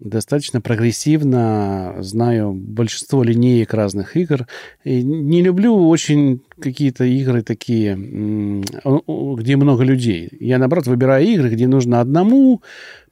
достаточно 0.00 0.60
прогрессивно, 0.60 1.96
знаю 2.00 2.52
большинство 2.52 3.22
линеек 3.22 3.74
разных 3.74 4.16
игр. 4.16 4.46
И 4.82 5.02
не 5.02 5.42
люблю 5.42 5.88
очень 5.88 6.42
какие-то 6.58 7.04
игры 7.04 7.42
такие, 7.42 7.94
где 7.94 9.56
много 9.56 9.84
людей. 9.84 10.30
Я, 10.40 10.58
наоборот, 10.58 10.86
выбираю 10.86 11.26
игры, 11.26 11.50
где 11.50 11.68
нужно 11.68 12.00
одному 12.00 12.62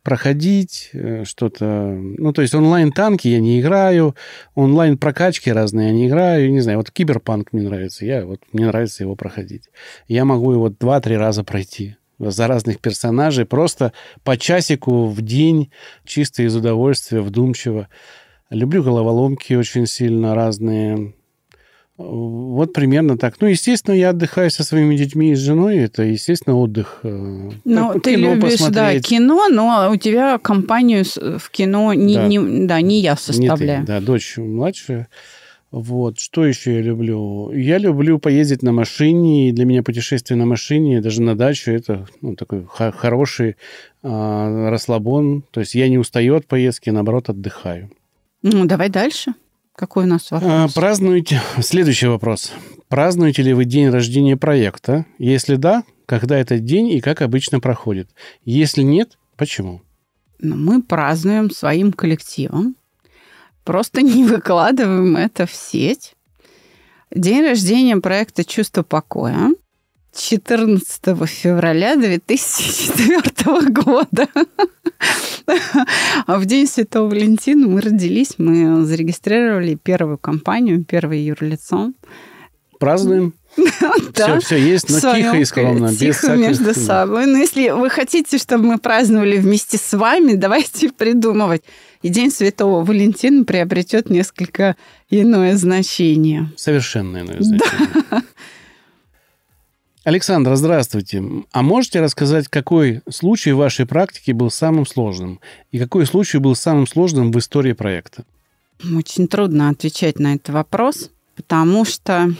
проходить 0.02 0.88
э, 0.94 1.24
что-то. 1.24 1.66
Ну, 1.66 2.32
то 2.32 2.40
есть 2.40 2.54
онлайн-танки 2.54 3.28
я 3.28 3.40
не 3.40 3.60
играю, 3.60 4.14
онлайн-прокачки 4.54 5.52
разные 5.52 5.88
я 5.88 5.92
не 5.92 6.08
играю. 6.08 6.50
Не 6.50 6.60
знаю, 6.60 6.78
вот 6.78 6.90
Киберпанк 6.90 7.52
мне 7.52 7.68
нравится, 7.68 8.06
я, 8.06 8.24
вот, 8.24 8.40
мне 8.52 8.66
нравится 8.66 9.02
его 9.02 9.16
проходить. 9.16 9.64
Я 10.06 10.24
могу 10.24 10.52
его 10.52 10.70
два-три 10.70 11.16
раза 11.16 11.44
пройти 11.44 11.97
за 12.18 12.46
разных 12.46 12.80
персонажей, 12.80 13.44
просто 13.44 13.92
по 14.24 14.36
часику 14.36 15.06
в 15.06 15.22
день, 15.22 15.70
чисто 16.04 16.42
из 16.42 16.54
удовольствия, 16.56 17.20
вдумчиво. 17.20 17.88
Люблю 18.50 18.82
головоломки 18.82 19.54
очень 19.54 19.86
сильно 19.86 20.34
разные. 20.34 21.14
Вот 21.98 22.72
примерно 22.72 23.18
так. 23.18 23.40
Ну, 23.40 23.48
естественно, 23.48 23.94
я 23.94 24.10
отдыхаю 24.10 24.52
со 24.52 24.62
своими 24.62 24.96
детьми 24.96 25.32
и 25.32 25.34
с 25.34 25.40
женой. 25.40 25.78
Это, 25.78 26.04
естественно, 26.04 26.56
отдых. 26.56 27.00
Э, 27.02 27.50
ну, 27.64 27.98
ты 27.98 28.14
любишь, 28.14 28.52
посмотреть. 28.52 29.02
да, 29.02 29.08
кино, 29.08 29.48
но 29.48 29.90
у 29.92 29.96
тебя 29.96 30.38
компанию 30.38 31.04
в 31.04 31.50
кино 31.50 31.92
не, 31.94 32.14
да. 32.14 32.26
не, 32.28 32.66
да, 32.66 32.80
не 32.80 33.00
я 33.00 33.16
составляю. 33.16 33.80
Не 33.80 33.86
ты, 33.86 33.92
да, 33.92 34.00
дочь 34.00 34.36
младшая. 34.36 35.08
Вот. 35.70 36.18
Что 36.18 36.46
еще 36.46 36.76
я 36.76 36.82
люблю? 36.82 37.52
Я 37.52 37.78
люблю 37.78 38.18
поездить 38.18 38.62
на 38.62 38.72
машине. 38.72 39.48
И 39.48 39.52
для 39.52 39.64
меня 39.64 39.82
путешествие 39.82 40.36
на 40.38 40.46
машине, 40.46 41.00
даже 41.00 41.22
на 41.22 41.36
дачу, 41.36 41.70
это 41.70 42.06
ну, 42.22 42.36
такой 42.36 42.66
хороший 42.66 43.56
э, 44.02 44.08
расслабон. 44.70 45.42
То 45.50 45.60
есть 45.60 45.74
я 45.74 45.88
не 45.88 45.98
устаю 45.98 46.36
от 46.36 46.46
поездки, 46.46 46.90
наоборот, 46.90 47.28
отдыхаю. 47.28 47.90
Ну, 48.42 48.64
давай 48.64 48.88
дальше. 48.88 49.34
Какой 49.74 50.04
у 50.04 50.08
нас 50.08 50.30
вопрос? 50.30 50.50
А, 50.50 50.68
празднуете... 50.74 51.40
Следующий 51.60 52.06
вопрос. 52.06 52.52
Празднуете 52.88 53.42
ли 53.42 53.52
вы 53.52 53.64
день 53.64 53.90
рождения 53.90 54.36
проекта? 54.36 55.04
Если 55.18 55.56
да, 55.56 55.84
когда 56.06 56.38
этот 56.38 56.64
день 56.64 56.88
и 56.88 57.00
как 57.00 57.20
обычно 57.20 57.60
проходит? 57.60 58.08
Если 58.44 58.82
нет, 58.82 59.18
почему? 59.36 59.82
Ну, 60.40 60.56
мы 60.56 60.82
празднуем 60.82 61.50
своим 61.50 61.92
коллективом. 61.92 62.76
Просто 63.68 64.00
не 64.02 64.24
выкладываем 64.24 65.14
это 65.18 65.44
в 65.44 65.52
сеть. 65.52 66.14
День 67.14 67.44
рождения 67.44 67.98
проекта 67.98 68.42
«Чувство 68.42 68.82
покоя» 68.82 69.50
14 70.16 71.28
февраля 71.28 71.96
2004 71.96 73.70
года. 73.70 74.26
А 76.26 76.38
в 76.38 76.46
день 76.46 76.66
Святого 76.66 77.10
Валентина 77.10 77.68
мы 77.68 77.82
родились, 77.82 78.36
мы 78.38 78.86
зарегистрировали 78.86 79.74
первую 79.74 80.16
компанию, 80.16 80.82
первое 80.82 81.18
юрлицо. 81.18 81.92
Празднуем. 82.78 83.34
Все, 84.14 84.40
все 84.40 84.56
есть, 84.56 84.88
но 84.88 85.00
тихо 85.00 85.36
и 85.36 85.44
скромно. 85.44 85.94
Тихо 85.94 86.36
между 86.36 86.74
собой. 86.74 87.26
Но 87.26 87.38
если 87.38 87.70
вы 87.70 87.90
хотите, 87.90 88.38
чтобы 88.38 88.64
мы 88.64 88.78
праздновали 88.78 89.38
вместе 89.38 89.78
с 89.78 89.96
вами, 89.96 90.32
давайте 90.34 90.90
придумывать. 90.90 91.62
И 92.02 92.08
День 92.08 92.30
Святого 92.30 92.84
Валентина 92.84 93.44
приобретет 93.44 94.10
несколько 94.10 94.76
иное 95.10 95.56
значение. 95.56 96.52
Совершенно 96.56 97.18
иное 97.18 97.36
значение. 97.40 98.22
Александра, 100.04 100.56
здравствуйте. 100.56 101.22
А 101.52 101.62
можете 101.62 102.00
рассказать, 102.00 102.48
какой 102.48 103.02
случай 103.10 103.52
в 103.52 103.58
вашей 103.58 103.84
практике 103.84 104.32
был 104.32 104.50
самым 104.50 104.86
сложным? 104.86 105.40
И 105.70 105.78
какой 105.78 106.06
случай 106.06 106.38
был 106.38 106.54
самым 106.54 106.86
сложным 106.86 107.30
в 107.30 107.38
истории 107.38 107.72
проекта? 107.72 108.24
Очень 108.96 109.26
трудно 109.28 109.68
отвечать 109.68 110.18
на 110.18 110.34
этот 110.34 110.50
вопрос, 110.50 111.10
потому 111.36 111.84
что 111.84 112.32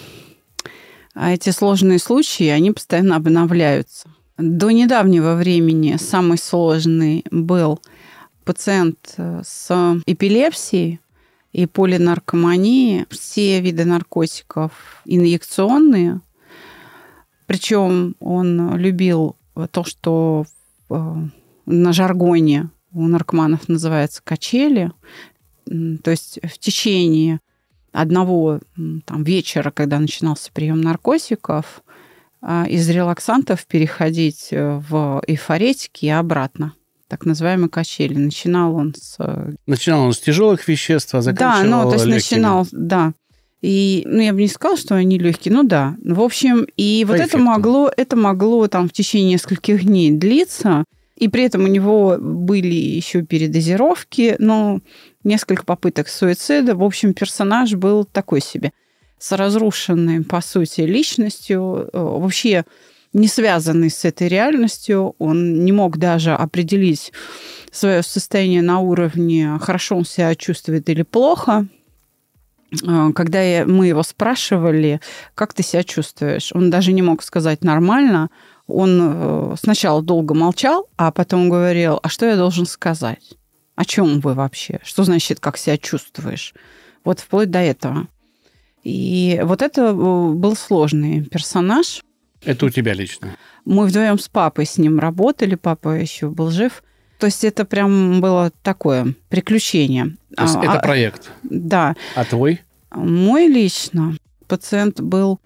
эти 1.14 1.50
сложные 1.50 1.98
случаи, 1.98 2.46
они 2.46 2.70
постоянно 2.70 3.16
обновляются. 3.16 4.08
До 4.36 4.70
недавнего 4.70 5.34
времени 5.34 5.96
самый 5.98 6.38
сложный 6.38 7.24
был 7.30 7.80
пациент 8.44 9.14
э, 9.16 9.42
с 9.44 10.00
эпилепсией 10.06 11.00
и 11.52 11.66
полинаркоманией. 11.66 13.06
Все 13.10 13.60
виды 13.60 13.84
наркотиков 13.84 14.72
инъекционные– 15.04 16.20
причем 17.48 18.14
он 18.20 18.76
любил 18.76 19.36
то, 19.70 19.82
что 19.82 20.44
э, 20.90 21.14
на 21.64 21.92
жаргоне 21.94 22.68
у 22.92 23.08
наркоманов 23.08 23.68
называется 23.70 24.20
качели. 24.22 24.92
То 25.64 26.10
есть 26.10 26.38
в 26.42 26.58
течение 26.58 27.40
одного 27.92 28.60
там, 29.04 29.24
вечера, 29.24 29.70
когда 29.70 29.98
начинался 29.98 30.50
прием 30.52 30.80
наркотиков, 30.80 31.82
а, 32.40 32.66
из 32.68 32.88
релаксантов 32.88 33.66
переходить 33.66 34.48
э, 34.52 34.80
в 34.88 35.22
эйфоретики 35.26 36.06
и 36.06 36.10
обратно 36.10 36.74
так 37.08 37.24
называемые 37.24 37.68
качели. 37.70 38.14
Начинал 38.14 38.76
он 38.76 38.94
с... 38.94 39.16
Э, 39.18 39.54
начинал 39.66 40.02
он 40.04 40.12
с 40.12 40.20
тяжелых 40.20 40.68
веществ, 40.68 41.14
а 41.14 41.22
заканчивал 41.22 41.70
Да, 41.70 41.84
ну, 41.84 41.90
то 41.90 41.94
есть 41.94 42.04
легкими. 42.04 42.14
начинал, 42.14 42.66
да. 42.70 43.12
И, 43.60 44.04
ну, 44.06 44.20
я 44.20 44.32
бы 44.32 44.40
не 44.40 44.48
сказала, 44.48 44.78
что 44.78 44.94
они 44.94 45.18
легкие, 45.18 45.52
ну 45.52 45.64
да. 45.64 45.96
В 46.04 46.20
общем, 46.20 46.66
и 46.76 47.04
По 47.04 47.12
вот 47.12 47.20
эффекту. 47.20 47.38
это 47.38 47.44
могло, 47.44 47.90
это 47.96 48.14
могло 48.14 48.68
там 48.68 48.88
в 48.88 48.92
течение 48.92 49.32
нескольких 49.32 49.84
дней 49.84 50.12
длиться. 50.12 50.84
И 51.18 51.26
при 51.28 51.44
этом 51.44 51.64
у 51.64 51.66
него 51.66 52.16
были 52.18 52.74
еще 52.74 53.22
передозировки, 53.22 54.36
но 54.38 54.80
несколько 55.24 55.64
попыток 55.64 56.08
суицида. 56.08 56.76
В 56.76 56.82
общем, 56.84 57.12
персонаж 57.12 57.74
был 57.74 58.04
такой 58.04 58.40
себе. 58.40 58.72
С 59.18 59.32
разрушенной, 59.32 60.22
по 60.22 60.40
сути, 60.40 60.82
личностью. 60.82 61.90
Э, 61.92 61.98
вообще 61.98 62.64
не 63.12 63.26
связанный 63.26 63.90
с 63.90 64.04
этой 64.04 64.28
реальностью. 64.28 65.16
Он 65.18 65.64
не 65.64 65.72
мог 65.72 65.96
даже 65.96 66.34
определить 66.34 67.12
свое 67.72 68.04
состояние 68.04 68.62
на 68.62 68.78
уровне, 68.78 69.58
хорошо 69.60 69.96
он 69.96 70.04
себя 70.04 70.34
чувствует 70.36 70.88
или 70.88 71.02
плохо. 71.02 71.66
А, 72.86 73.12
когда 73.12 73.64
мы 73.66 73.88
его 73.88 74.02
спрашивали, 74.02 75.00
как 75.34 75.52
ты 75.52 75.62
себя 75.62 75.82
чувствуешь, 75.82 76.52
он 76.54 76.70
даже 76.70 76.92
не 76.92 77.02
мог 77.02 77.22
сказать 77.22 77.64
нормально. 77.64 78.30
Он 78.68 79.00
э, 79.00 79.56
сначала 79.60 80.02
долго 80.02 80.34
молчал, 80.34 80.88
а 80.96 81.10
потом 81.10 81.48
говорил, 81.48 81.98
а 82.02 82.08
что 82.08 82.26
я 82.26 82.36
должен 82.36 82.66
сказать? 82.66 83.34
О 83.74 83.84
чем 83.84 84.20
вы 84.20 84.34
вообще? 84.34 84.78
Что 84.84 85.04
значит, 85.04 85.40
как 85.40 85.56
себя 85.56 85.78
чувствуешь? 85.78 86.54
Вот 87.02 87.20
вплоть 87.20 87.50
до 87.50 87.60
этого. 87.60 88.08
И 88.84 89.40
вот 89.42 89.62
это 89.62 89.82
э, 89.82 89.92
был 89.92 90.54
сложный 90.54 91.24
персонаж. 91.24 92.02
Это 92.44 92.66
у 92.66 92.70
тебя 92.70 92.92
лично? 92.92 93.36
Мы 93.64 93.86
вдвоем 93.86 94.18
с 94.18 94.28
папой 94.28 94.66
с 94.66 94.78
ним 94.78 94.98
работали, 94.98 95.54
папа 95.54 95.98
еще 95.98 96.28
был 96.28 96.50
жив. 96.50 96.82
То 97.18 97.26
есть 97.26 97.44
это 97.44 97.64
прям 97.64 98.20
было 98.20 98.52
такое 98.62 99.14
приключение. 99.28 100.16
То 100.36 100.44
есть 100.44 100.56
а, 100.56 100.60
это 100.60 100.72
а, 100.74 100.82
проект? 100.82 101.30
Да. 101.42 101.96
А 102.14 102.24
твой? 102.24 102.60
Мой 102.90 103.48
лично 103.48 104.16
пациент 104.46 105.00
был 105.00 105.40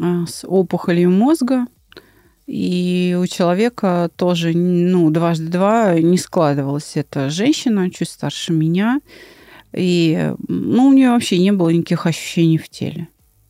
а, 0.00 0.24
с 0.26 0.46
опухолью 0.46 1.10
мозга, 1.10 1.66
и 2.48 3.14
у 3.20 3.26
человека 3.26 4.10
тоже, 4.16 4.54
ну, 4.56 5.10
дважды 5.10 5.48
два 5.48 6.00
не 6.00 6.16
складывалась 6.16 6.92
эта 6.94 7.28
женщина, 7.28 7.90
чуть 7.90 8.08
старше 8.08 8.54
меня. 8.54 9.00
И, 9.74 10.32
ну, 10.48 10.86
у 10.86 10.92
нее 10.94 11.10
вообще 11.10 11.38
не 11.38 11.52
было 11.52 11.68
никаких 11.68 12.06
ощущений 12.06 12.56
в 12.56 12.70
теле. 12.70 13.08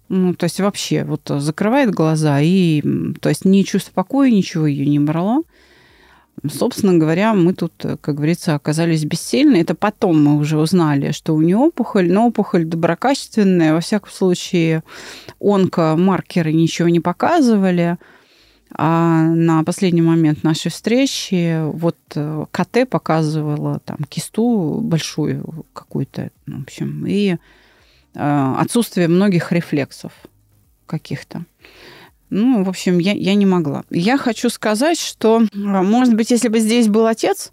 Ну, 0.08 0.34
то 0.34 0.44
есть 0.44 0.58
вообще 0.58 1.04
вот 1.04 1.22
закрывает 1.28 1.92
глаза 1.94 2.40
и, 2.40 2.82
то 3.20 3.28
есть 3.28 3.44
ни 3.44 3.62
чувство 3.62 3.92
покоя, 3.92 4.30
ничего 4.32 4.66
ее 4.66 4.84
не 4.84 4.98
брало. 4.98 5.42
Собственно 6.50 6.98
говоря, 6.98 7.34
мы 7.34 7.54
тут, 7.54 7.74
как 8.00 8.16
говорится, 8.16 8.56
оказались 8.56 9.04
бессильны. 9.04 9.58
Это 9.58 9.76
потом 9.76 10.24
мы 10.24 10.38
уже 10.38 10.58
узнали, 10.58 11.12
что 11.12 11.36
у 11.36 11.40
нее 11.40 11.56
опухоль, 11.56 12.10
но 12.10 12.26
опухоль 12.26 12.64
доброкачественная. 12.64 13.74
Во 13.74 13.80
всяком 13.80 14.10
случае, 14.10 14.82
онкомаркеры 15.40 16.52
ничего 16.52 16.88
не 16.88 16.98
показывали. 16.98 17.96
А 18.72 19.22
на 19.22 19.64
последний 19.64 20.02
момент 20.02 20.42
нашей 20.42 20.70
встречи 20.70 21.60
вот 21.72 21.96
э, 22.14 22.44
КТ 22.50 22.88
показывала 22.88 23.80
там 23.84 23.98
кисту 24.08 24.80
большую 24.82 25.64
какую-то, 25.72 26.30
в 26.46 26.62
общем, 26.62 27.06
и 27.06 27.36
э, 28.14 28.54
отсутствие 28.58 29.08
многих 29.08 29.52
рефлексов 29.52 30.12
каких-то. 30.86 31.44
Ну, 32.30 32.62
в 32.62 32.68
общем, 32.68 32.98
я, 32.98 33.12
я 33.12 33.34
не 33.34 33.46
могла. 33.46 33.84
Я 33.90 34.18
хочу 34.18 34.50
сказать, 34.50 34.98
что, 34.98 35.42
может 35.54 36.14
быть, 36.14 36.30
если 36.30 36.48
бы 36.48 36.58
здесь 36.58 36.88
был 36.88 37.06
отец, 37.06 37.52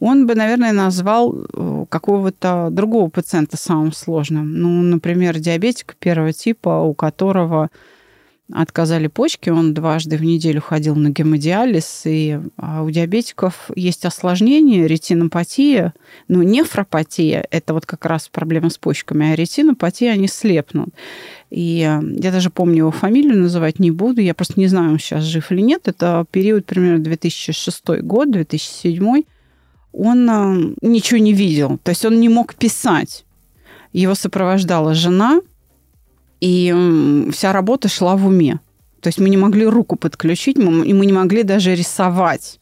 он 0.00 0.26
бы, 0.26 0.34
наверное, 0.34 0.72
назвал 0.72 1.34
э, 1.34 1.86
какого-то 1.88 2.68
другого 2.70 3.10
пациента 3.10 3.56
самым 3.56 3.92
сложным. 3.92 4.52
Ну, 4.52 4.82
например, 4.82 5.38
диабетик 5.38 5.96
первого 5.96 6.32
типа, 6.32 6.80
у 6.80 6.94
которого 6.94 7.70
отказали 8.52 9.06
почки, 9.06 9.48
он 9.48 9.72
дважды 9.72 10.16
в 10.16 10.22
неделю 10.22 10.60
ходил 10.60 10.94
на 10.96 11.08
гемодиализ, 11.08 12.02
и 12.04 12.38
а 12.58 12.82
у 12.82 12.90
диабетиков 12.90 13.70
есть 13.74 14.04
осложнение, 14.04 14.86
ретинопатия, 14.86 15.94
ну, 16.28 16.42
нефропатия, 16.42 17.46
это 17.50 17.72
вот 17.72 17.86
как 17.86 18.04
раз 18.04 18.28
проблема 18.28 18.68
с 18.68 18.76
почками, 18.76 19.32
а 19.32 19.34
ретинопатия, 19.34 20.12
они 20.12 20.28
слепнут. 20.28 20.90
И 21.50 21.78
э, 21.80 22.02
я 22.22 22.30
даже 22.30 22.50
помню 22.50 22.78
его 22.78 22.90
фамилию, 22.90 23.40
называть 23.40 23.78
не 23.78 23.90
буду, 23.90 24.20
я 24.20 24.34
просто 24.34 24.60
не 24.60 24.66
знаю, 24.66 24.92
он 24.92 24.98
сейчас 24.98 25.24
жив 25.24 25.50
или 25.50 25.62
нет, 25.62 25.88
это 25.88 26.26
период 26.30 26.66
примерно 26.66 27.02
2006 27.02 28.02
год, 28.02 28.30
2007 28.30 29.22
он 29.92 30.28
э, 30.28 30.74
ничего 30.82 31.18
не 31.18 31.32
видел, 31.32 31.78
то 31.82 31.90
есть 31.90 32.04
он 32.04 32.20
не 32.20 32.28
мог 32.28 32.54
писать. 32.56 33.24
Его 33.92 34.14
сопровождала 34.14 34.92
жена– 34.92 35.40
и 36.44 37.30
вся 37.32 37.54
работа 37.54 37.88
шла 37.88 38.16
в 38.16 38.26
уме. 38.26 38.60
То 39.00 39.08
есть 39.08 39.18
мы 39.18 39.30
не 39.30 39.38
могли 39.38 39.64
руку 39.64 39.96
подключить, 39.96 40.58
мы, 40.58 40.86
и 40.86 40.92
мы 40.92 41.06
не 41.06 41.12
могли 41.12 41.42
даже 41.42 41.74
рисовать. 41.74 42.60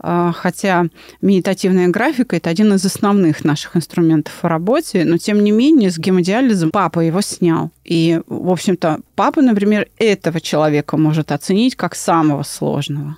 А, 0.00 0.32
хотя 0.32 0.86
медитативная 1.22 1.86
графика– 1.88 2.34
это 2.38 2.50
один 2.50 2.72
из 2.74 2.84
основных 2.84 3.44
наших 3.44 3.76
инструментов 3.76 4.32
в 4.42 4.46
работе, 4.46 5.04
но 5.04 5.16
тем 5.16 5.44
не 5.44 5.52
менее 5.52 5.92
с 5.92 5.98
гемодиализом 5.98 6.70
папа 6.72 7.00
его 7.00 7.20
снял. 7.20 7.70
И, 7.84 8.20
в 8.26 8.50
общем-то, 8.50 8.98
папа, 9.14 9.42
например, 9.42 9.88
этого 9.96 10.40
человека 10.40 10.96
может 10.96 11.30
оценить 11.30 11.76
как 11.76 11.94
самого 11.94 12.42
сложного. 12.42 13.16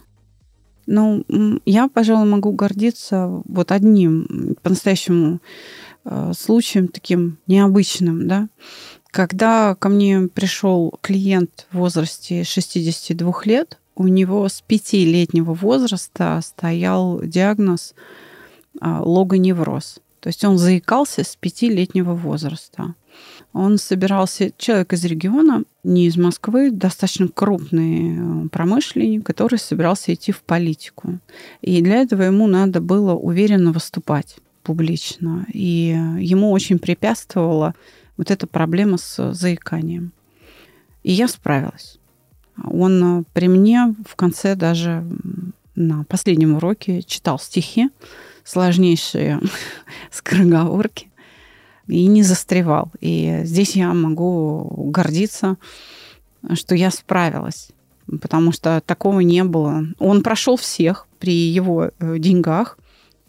Ну, 0.86 1.24
я, 1.64 1.88
пожалуй, 1.88 2.28
могу 2.28 2.52
гордиться 2.52 3.42
вот 3.46 3.72
одним 3.72 4.56
по-настоящему 4.62 5.40
э, 6.04 6.32
случаем 6.38 6.88
таким 6.88 7.38
необычным, 7.46 8.28
да. 8.28 8.48
Когда 9.16 9.74
ко 9.74 9.88
мне 9.88 10.28
пришел 10.28 10.92
клиент 11.00 11.66
в 11.72 11.78
возрасте 11.78 12.44
62 12.44 13.32
лет, 13.46 13.78
у 13.94 14.08
него 14.08 14.46
с 14.46 14.60
пятилетнего 14.60 15.54
возраста 15.54 16.38
стоял 16.44 17.22
диагноз 17.22 17.94
а, 18.78 19.00
логоневроз. 19.02 20.00
То 20.20 20.26
есть 20.26 20.44
он 20.44 20.58
заикался 20.58 21.24
с 21.24 21.34
пятилетнего 21.34 22.12
возраста. 22.12 22.94
Он 23.54 23.78
собирался, 23.78 24.52
человек 24.58 24.92
из 24.92 25.02
региона, 25.06 25.62
не 25.82 26.08
из 26.08 26.18
Москвы, 26.18 26.70
достаточно 26.70 27.28
крупный 27.28 28.18
э, 28.18 28.48
промышленник, 28.50 29.24
который 29.24 29.58
собирался 29.58 30.12
идти 30.12 30.30
в 30.30 30.42
политику. 30.42 31.20
И 31.62 31.80
для 31.80 32.02
этого 32.02 32.20
ему 32.20 32.46
надо 32.48 32.82
было 32.82 33.14
уверенно 33.14 33.72
выступать 33.72 34.36
публично. 34.62 35.46
И 35.54 35.96
ему 36.18 36.50
очень 36.50 36.78
препятствовала 36.78 37.74
вот 38.16 38.30
эта 38.30 38.46
проблема 38.46 38.98
с 38.98 39.32
заиканием. 39.32 40.12
И 41.02 41.12
я 41.12 41.28
справилась. 41.28 41.98
Он 42.64 43.20
э, 43.20 43.24
при 43.32 43.48
мне 43.48 43.94
в 44.06 44.16
конце 44.16 44.54
даже 44.54 45.04
на 45.74 46.04
последнем 46.04 46.56
уроке 46.56 47.02
читал 47.02 47.38
стихи, 47.38 47.90
сложнейшие 48.44 49.40
скороговорки, 50.10 51.10
и 51.86 52.06
не 52.06 52.22
застревал. 52.22 52.90
И 53.00 53.42
здесь 53.44 53.76
я 53.76 53.92
могу 53.92 54.90
гордиться, 54.90 55.56
что 56.54 56.74
я 56.74 56.90
справилась, 56.90 57.70
потому 58.20 58.52
что 58.52 58.80
такого 58.84 59.20
не 59.20 59.44
было. 59.44 59.84
Он 59.98 60.22
прошел 60.22 60.56
всех 60.56 61.06
при 61.18 61.34
его 61.34 61.90
э, 61.98 62.18
деньгах, 62.18 62.78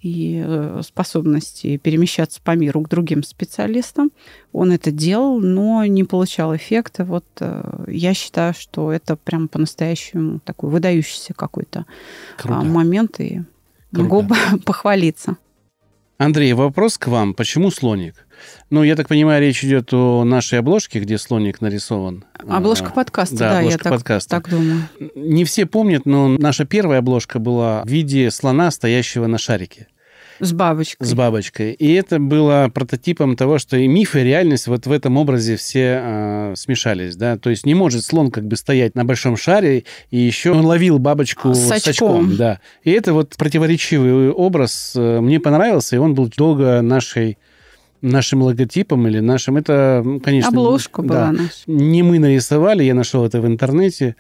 и 0.08 0.42
э, 0.46 0.82
способности 0.86 1.78
перемещаться 1.78 2.40
по 2.42 2.56
миру 2.56 2.82
к 2.82 2.90
другим 2.90 3.24
специалистам. 3.24 4.12
Он 4.54 4.72
это 4.72 4.92
делал, 4.92 5.40
но 5.40 5.86
не 5.86 6.04
получал 6.04 6.56
эффекта. 6.56 7.04
Вот 7.04 7.26
э, 7.42 7.86
я 7.88 8.14
считаю, 8.14 8.54
что 8.54 8.92
это 8.92 9.18
прям 9.18 9.48
по-настоящему 9.48 10.40
такой 10.40 10.70
выдающийся 10.70 11.34
какой-то 11.34 11.86
а, 12.38 12.42
Круто. 12.42 12.64
момент, 12.64 13.20
и 13.20 13.42
Круто. 13.92 14.04
могу 14.04 14.28
похвалиться. 14.66 15.38
Андрей, 16.18 16.54
вопрос 16.54 16.98
к 16.98 17.08
вам. 17.08 17.34
Почему 17.34 17.70
слоник? 17.70 18.26
Ну, 18.70 18.84
я 18.84 18.96
так 18.96 19.08
понимаю, 19.08 19.42
речь 19.42 19.64
идет 19.64 19.94
о 19.94 20.24
нашей 20.24 20.60
обложке, 20.60 21.00
где 21.00 21.18
слоник 21.18 21.62
нарисован. 21.62 22.26
Обложка 22.48 22.88
а, 22.88 22.92
подкаста, 22.92 23.38
да, 23.38 23.50
да 23.50 23.60
обложка 23.60 23.90
я 23.90 23.92
подкаста. 23.92 24.30
Так, 24.30 24.46
так 24.46 24.54
думаю. 24.54 24.90
Не 25.16 25.44
все 25.44 25.66
помнят, 25.66 26.06
но 26.06 26.28
наша 26.30 26.66
первая 26.66 27.00
обложка 27.00 27.40
была 27.40 27.84
в 27.84 27.88
виде 27.88 28.32
слона, 28.32 28.72
стоящего 28.72 29.28
на 29.28 29.38
шарике. 29.38 29.88
С 30.40 30.54
бабочкой. 30.54 31.08
С 31.08 31.14
бабочкой. 31.14 31.74
И 31.74 31.94
это 31.94 32.20
было 32.20 32.70
прототипом 32.74 33.36
того, 33.36 33.58
что 33.58 33.78
и 33.78 33.88
миф, 33.88 34.16
и 34.16 34.20
реальность 34.20 34.68
вот 34.68 34.86
в 34.86 34.92
этом 34.92 35.18
образе 35.18 35.56
все 35.56 36.02
э, 36.02 36.54
смешались, 36.56 37.16
да. 37.16 37.38
То 37.38 37.50
есть 37.50 37.66
не 37.66 37.76
может 37.76 38.04
слон 38.04 38.32
как 38.32 38.46
бы 38.46 38.56
стоять 38.56 38.96
на 38.96 39.06
большом 39.06 39.38
шаре, 39.38 39.84
и 40.12 40.18
еще 40.18 40.52
он 40.52 40.66
ловил 40.66 41.00
бабочку 41.00 41.54
с, 41.54 41.60
с 41.60 41.88
очком. 41.88 42.36
Да. 42.36 42.60
И 42.84 42.92
это 42.92 43.14
вот 43.14 43.36
противоречивый 43.38 44.32
образ 44.32 44.94
э, 44.96 45.20
мне 45.20 45.40
понравился, 45.40 45.96
и 45.96 46.00
он 46.00 46.14
был 46.14 46.32
долго 46.36 46.82
нашей 46.82 47.38
нашим 48.02 48.44
логотипом 48.44 49.08
или 49.08 49.20
нашим... 49.20 49.58
Это, 49.58 50.04
конечно... 50.24 50.50
Обложка 50.50 51.02
да, 51.02 51.08
была 51.08 51.32
наша. 51.32 51.54
Не 51.66 52.04
мы 52.04 52.20
нарисовали, 52.20 52.84
я 52.84 52.94
нашел 52.94 53.26
это 53.26 53.42
в 53.42 53.48
интернете 53.48 54.16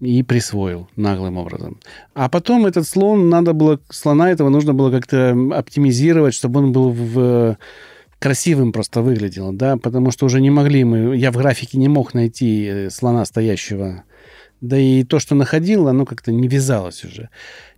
и 0.00 0.22
присвоил 0.22 0.88
наглым 0.96 1.36
образом. 1.36 1.78
А 2.14 2.28
потом 2.28 2.66
этот 2.66 2.86
слон, 2.86 3.28
надо 3.28 3.52
было, 3.52 3.80
слона 3.90 4.30
этого 4.30 4.48
нужно 4.48 4.74
было 4.74 4.90
как-то 4.90 5.36
оптимизировать, 5.52 6.34
чтобы 6.34 6.60
он 6.60 6.72
был 6.72 6.90
в 6.90 7.58
красивым 8.18 8.72
просто 8.72 9.00
выглядел, 9.02 9.52
да, 9.52 9.76
потому 9.76 10.10
что 10.10 10.26
уже 10.26 10.40
не 10.40 10.50
могли 10.50 10.84
мы, 10.84 11.16
я 11.16 11.32
в 11.32 11.36
графике 11.36 11.78
не 11.78 11.88
мог 11.88 12.12
найти 12.12 12.66
э, 12.66 12.90
слона 12.90 13.24
стоящего 13.24 14.04
да 14.60 14.76
и 14.76 15.04
то, 15.04 15.18
что 15.18 15.34
находил, 15.34 15.88
оно 15.88 16.04
как-то 16.04 16.32
не 16.32 16.48
вязалось 16.48 17.04
уже. 17.04 17.30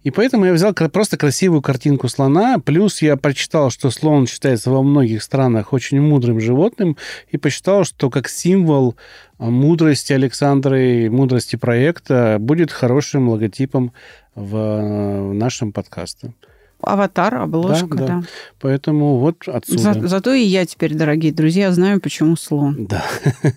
И 0.03 0.11
поэтому 0.11 0.45
я 0.47 0.53
взял 0.53 0.73
просто 0.75 1.17
красивую 1.17 1.63
картинку 1.63 2.09
слона, 2.09 2.59
плюс 2.59 3.03
я 3.03 3.17
прочитал, 3.17 3.71
что 3.71 3.91
слон 3.91 4.27
считается 4.27 4.71
во 4.71 4.83
многих 4.83 5.23
странах 5.23 5.73
очень 5.73 6.01
мудрым 6.01 6.41
животным, 6.41 6.97
и 7.31 7.37
посчитал, 7.37 7.85
что 7.85 8.11
как 8.11 8.29
символ 8.29 8.97
а, 9.39 9.45
мудрости 9.51 10.13
Александра 10.13 10.81
и 10.81 11.09
мудрости 11.09 11.57
проекта 11.57 12.39
будет 12.41 12.73
хорошим 12.73 13.29
логотипом 13.29 13.93
в 14.35 15.33
нашем 15.33 15.73
подкасте. 15.73 16.33
Аватар, 16.81 17.37
обложка, 17.37 17.97
да. 17.97 18.07
да. 18.07 18.23
Поэтому 18.61 19.19
вот 19.19 19.47
отсюда. 19.47 19.95
За, 19.95 20.09
зато 20.09 20.33
и 20.33 20.43
я 20.43 20.67
теперь, 20.67 20.95
дорогие 20.95 21.33
друзья, 21.33 21.71
знаю, 21.71 22.01
почему 22.01 22.35
слон. 22.35 22.87
Да. 22.87 23.05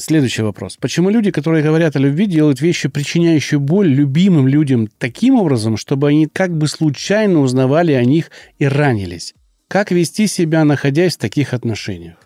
Следующий 0.00 0.42
вопрос. 0.42 0.76
Почему 0.76 1.10
люди, 1.10 1.32
которые 1.32 1.64
говорят 1.64 1.96
о 1.96 1.98
любви, 1.98 2.26
делают 2.26 2.60
вещи, 2.60 2.88
причиняющие 2.88 3.58
боль 3.58 3.88
любимым 3.88 4.46
людям 4.46 4.86
таким 4.86 5.34
образом, 5.34 5.76
чтобы 5.76 6.08
они 6.08 6.26
как 6.26 6.56
бы 6.56 6.68
случайно 6.68 7.40
узнавали 7.40 7.92
о 7.92 8.04
них 8.04 8.30
и 8.60 8.66
ранились? 8.66 9.34
Как 9.66 9.90
вести 9.90 10.28
себя, 10.28 10.64
находясь 10.64 11.16
в 11.16 11.18
таких 11.18 11.52
отношениях? 11.52 12.16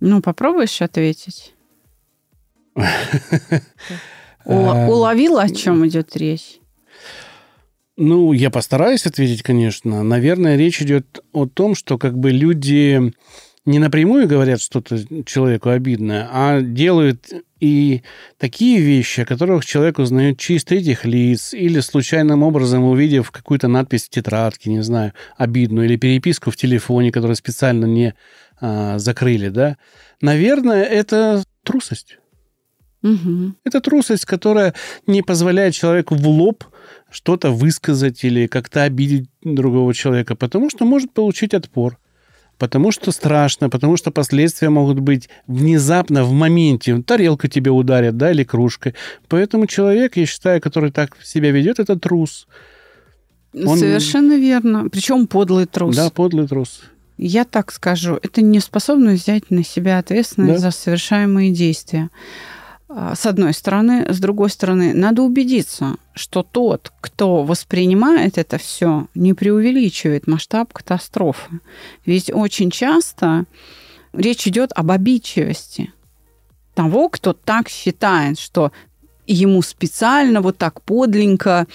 Ну, 0.00 0.20
попробуешь 0.20 0.82
ответить. 0.82 1.54
Уловила, 4.44 5.42
о 5.42 5.48
чем 5.48 5.86
идет 5.88 6.14
речь? 6.14 6.58
Ну, 7.96 8.34
я 8.34 8.50
постараюсь 8.50 9.06
ответить, 9.06 9.42
конечно. 9.42 10.02
Наверное, 10.02 10.58
речь 10.58 10.82
идет 10.82 11.24
о 11.32 11.46
том, 11.46 11.74
что 11.74 11.96
как 11.96 12.18
бы 12.18 12.30
люди 12.30 13.14
не 13.66 13.80
напрямую 13.80 14.28
говорят 14.28 14.62
что-то 14.62 14.98
человеку 15.24 15.70
обидное, 15.70 16.28
а 16.30 16.60
делают 16.60 17.26
и 17.58 18.02
такие 18.38 18.80
вещи, 18.80 19.20
о 19.20 19.26
которых 19.26 19.66
человек 19.66 19.98
узнает 19.98 20.38
через 20.38 20.64
третьих 20.64 21.04
лиц 21.04 21.52
или 21.52 21.80
случайным 21.80 22.42
образом 22.42 22.84
увидев 22.84 23.30
какую-то 23.32 23.66
надпись 23.66 24.04
в 24.04 24.10
тетрадке, 24.10 24.70
не 24.70 24.82
знаю, 24.82 25.12
обидную, 25.36 25.86
или 25.86 25.96
переписку 25.96 26.50
в 26.50 26.56
телефоне, 26.56 27.10
которую 27.10 27.34
специально 27.34 27.86
не 27.86 28.14
а, 28.60 28.98
закрыли, 28.98 29.48
да. 29.48 29.76
Наверное, 30.20 30.84
это 30.84 31.42
трусость. 31.64 32.18
Угу. 33.02 33.54
Это 33.64 33.80
трусость, 33.80 34.24
которая 34.26 34.74
не 35.06 35.22
позволяет 35.22 35.74
человеку 35.74 36.14
в 36.14 36.26
лоб 36.28 36.64
что-то 37.10 37.50
высказать 37.50 38.22
или 38.24 38.46
как-то 38.46 38.84
обидеть 38.84 39.28
другого 39.42 39.92
человека, 39.92 40.36
потому 40.36 40.70
что 40.70 40.84
может 40.84 41.12
получить 41.12 41.54
отпор 41.54 41.98
потому 42.58 42.92
что 42.92 43.12
страшно, 43.12 43.68
потому 43.68 43.96
что 43.96 44.10
последствия 44.10 44.70
могут 44.70 45.00
быть 45.00 45.28
внезапно, 45.46 46.24
в 46.24 46.32
моменте. 46.32 47.02
Тарелка 47.02 47.48
тебе 47.48 47.70
ударят, 47.70 48.16
да, 48.16 48.30
или 48.30 48.44
кружкой. 48.44 48.94
Поэтому 49.28 49.66
человек, 49.66 50.16
я 50.16 50.26
считаю, 50.26 50.60
который 50.60 50.90
так 50.90 51.16
себя 51.22 51.50
ведет, 51.50 51.78
это 51.78 51.98
трус. 51.98 52.46
Он... 53.52 53.78
Совершенно 53.78 54.36
верно. 54.36 54.88
Причем 54.90 55.26
подлый 55.26 55.66
трус. 55.66 55.96
Да, 55.96 56.10
подлый 56.10 56.46
трус. 56.46 56.82
Я 57.18 57.44
так 57.44 57.72
скажу, 57.72 58.18
это 58.22 58.42
не 58.42 58.60
способность 58.60 59.22
взять 59.22 59.50
на 59.50 59.64
себя 59.64 59.98
ответственность 59.98 60.62
да. 60.62 60.70
за 60.70 60.76
совершаемые 60.76 61.50
действия. 61.50 62.10
А, 62.88 63.14
с 63.14 63.26
одной 63.26 63.52
стороны. 63.52 64.06
С 64.12 64.20
другой 64.20 64.50
стороны, 64.50 64.94
надо 64.94 65.22
убедиться, 65.22 65.96
что 66.14 66.42
тот, 66.42 66.92
кто 67.00 67.42
воспринимает 67.42 68.38
это 68.38 68.58
все, 68.58 69.08
не 69.14 69.34
преувеличивает 69.34 70.26
масштаб 70.26 70.72
катастрофы. 70.72 71.60
Ведь 72.04 72.30
очень 72.32 72.70
часто 72.70 73.44
речь 74.12 74.46
идет 74.46 74.70
об 74.74 74.90
обидчивости 74.90 75.92
того, 76.74 77.08
кто 77.08 77.32
так 77.32 77.68
считает, 77.68 78.38
что 78.38 78.70
ему 79.26 79.62
специально 79.62 80.40
вот 80.40 80.56
так 80.56 80.82
подленько 80.82 81.66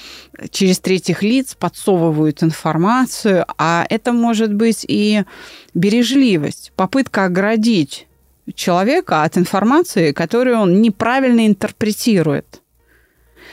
через 0.51 0.79
третьих 0.79 1.21
лиц 1.21 1.55
подсовывают 1.59 2.43
информацию, 2.43 3.45
а 3.57 3.85
это 3.89 4.13
может 4.13 4.53
быть 4.53 4.85
и 4.87 5.25
бережливость, 5.73 6.71
попытка 6.77 7.25
оградить 7.25 8.07
человека 8.55 9.23
от 9.23 9.37
информации, 9.37 10.11
которую 10.11 10.57
он 10.57 10.81
неправильно 10.81 11.45
интерпретирует. 11.47 12.61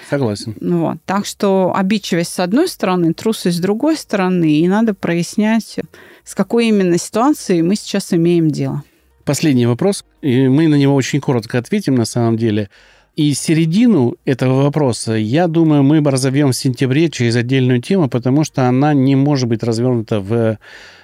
Согласен. 0.09 0.55
Вот. 0.61 0.99
Так 1.05 1.27
что 1.27 1.73
обидчивость 1.75 2.33
с 2.33 2.41
одной 2.41 2.69
стороны, 2.69 3.13
трусость 3.13 3.59
с 3.59 3.61
другой 3.61 3.97
стороны, 3.97 4.51
и 4.61 4.69
надо 4.69 4.95
прояснять, 4.95 5.79
с 6.25 6.35
какой 6.35 6.69
именно 6.69 6.99
ситуацией 6.99 7.63
мы 7.63 7.77
сейчас 7.77 8.13
имеем 8.13 8.51
дело. 8.51 8.83
Последний 9.25 9.67
вопрос, 9.67 10.05
и 10.23 10.49
мы 10.49 10.69
на 10.69 10.77
него 10.77 10.95
очень 10.95 11.21
коротко 11.21 11.59
ответим 11.59 11.95
на 11.95 12.07
самом 12.07 12.39
деле. 12.39 12.71
И 13.17 13.35
середину 13.35 14.15
этого 14.25 14.63
вопроса, 14.63 15.13
я 15.15 15.49
думаю, 15.49 15.83
мы 15.83 16.01
разовьем 16.01 16.53
в 16.53 16.57
сентябре 16.57 17.11
через 17.11 17.37
отдельную 17.37 17.83
тему, 17.83 18.09
потому 18.09 18.45
что 18.45 18.69
она 18.69 18.95
не 18.95 19.17
может 19.17 19.49
быть 19.49 19.63
развернута 19.63 20.21
в 20.21 20.59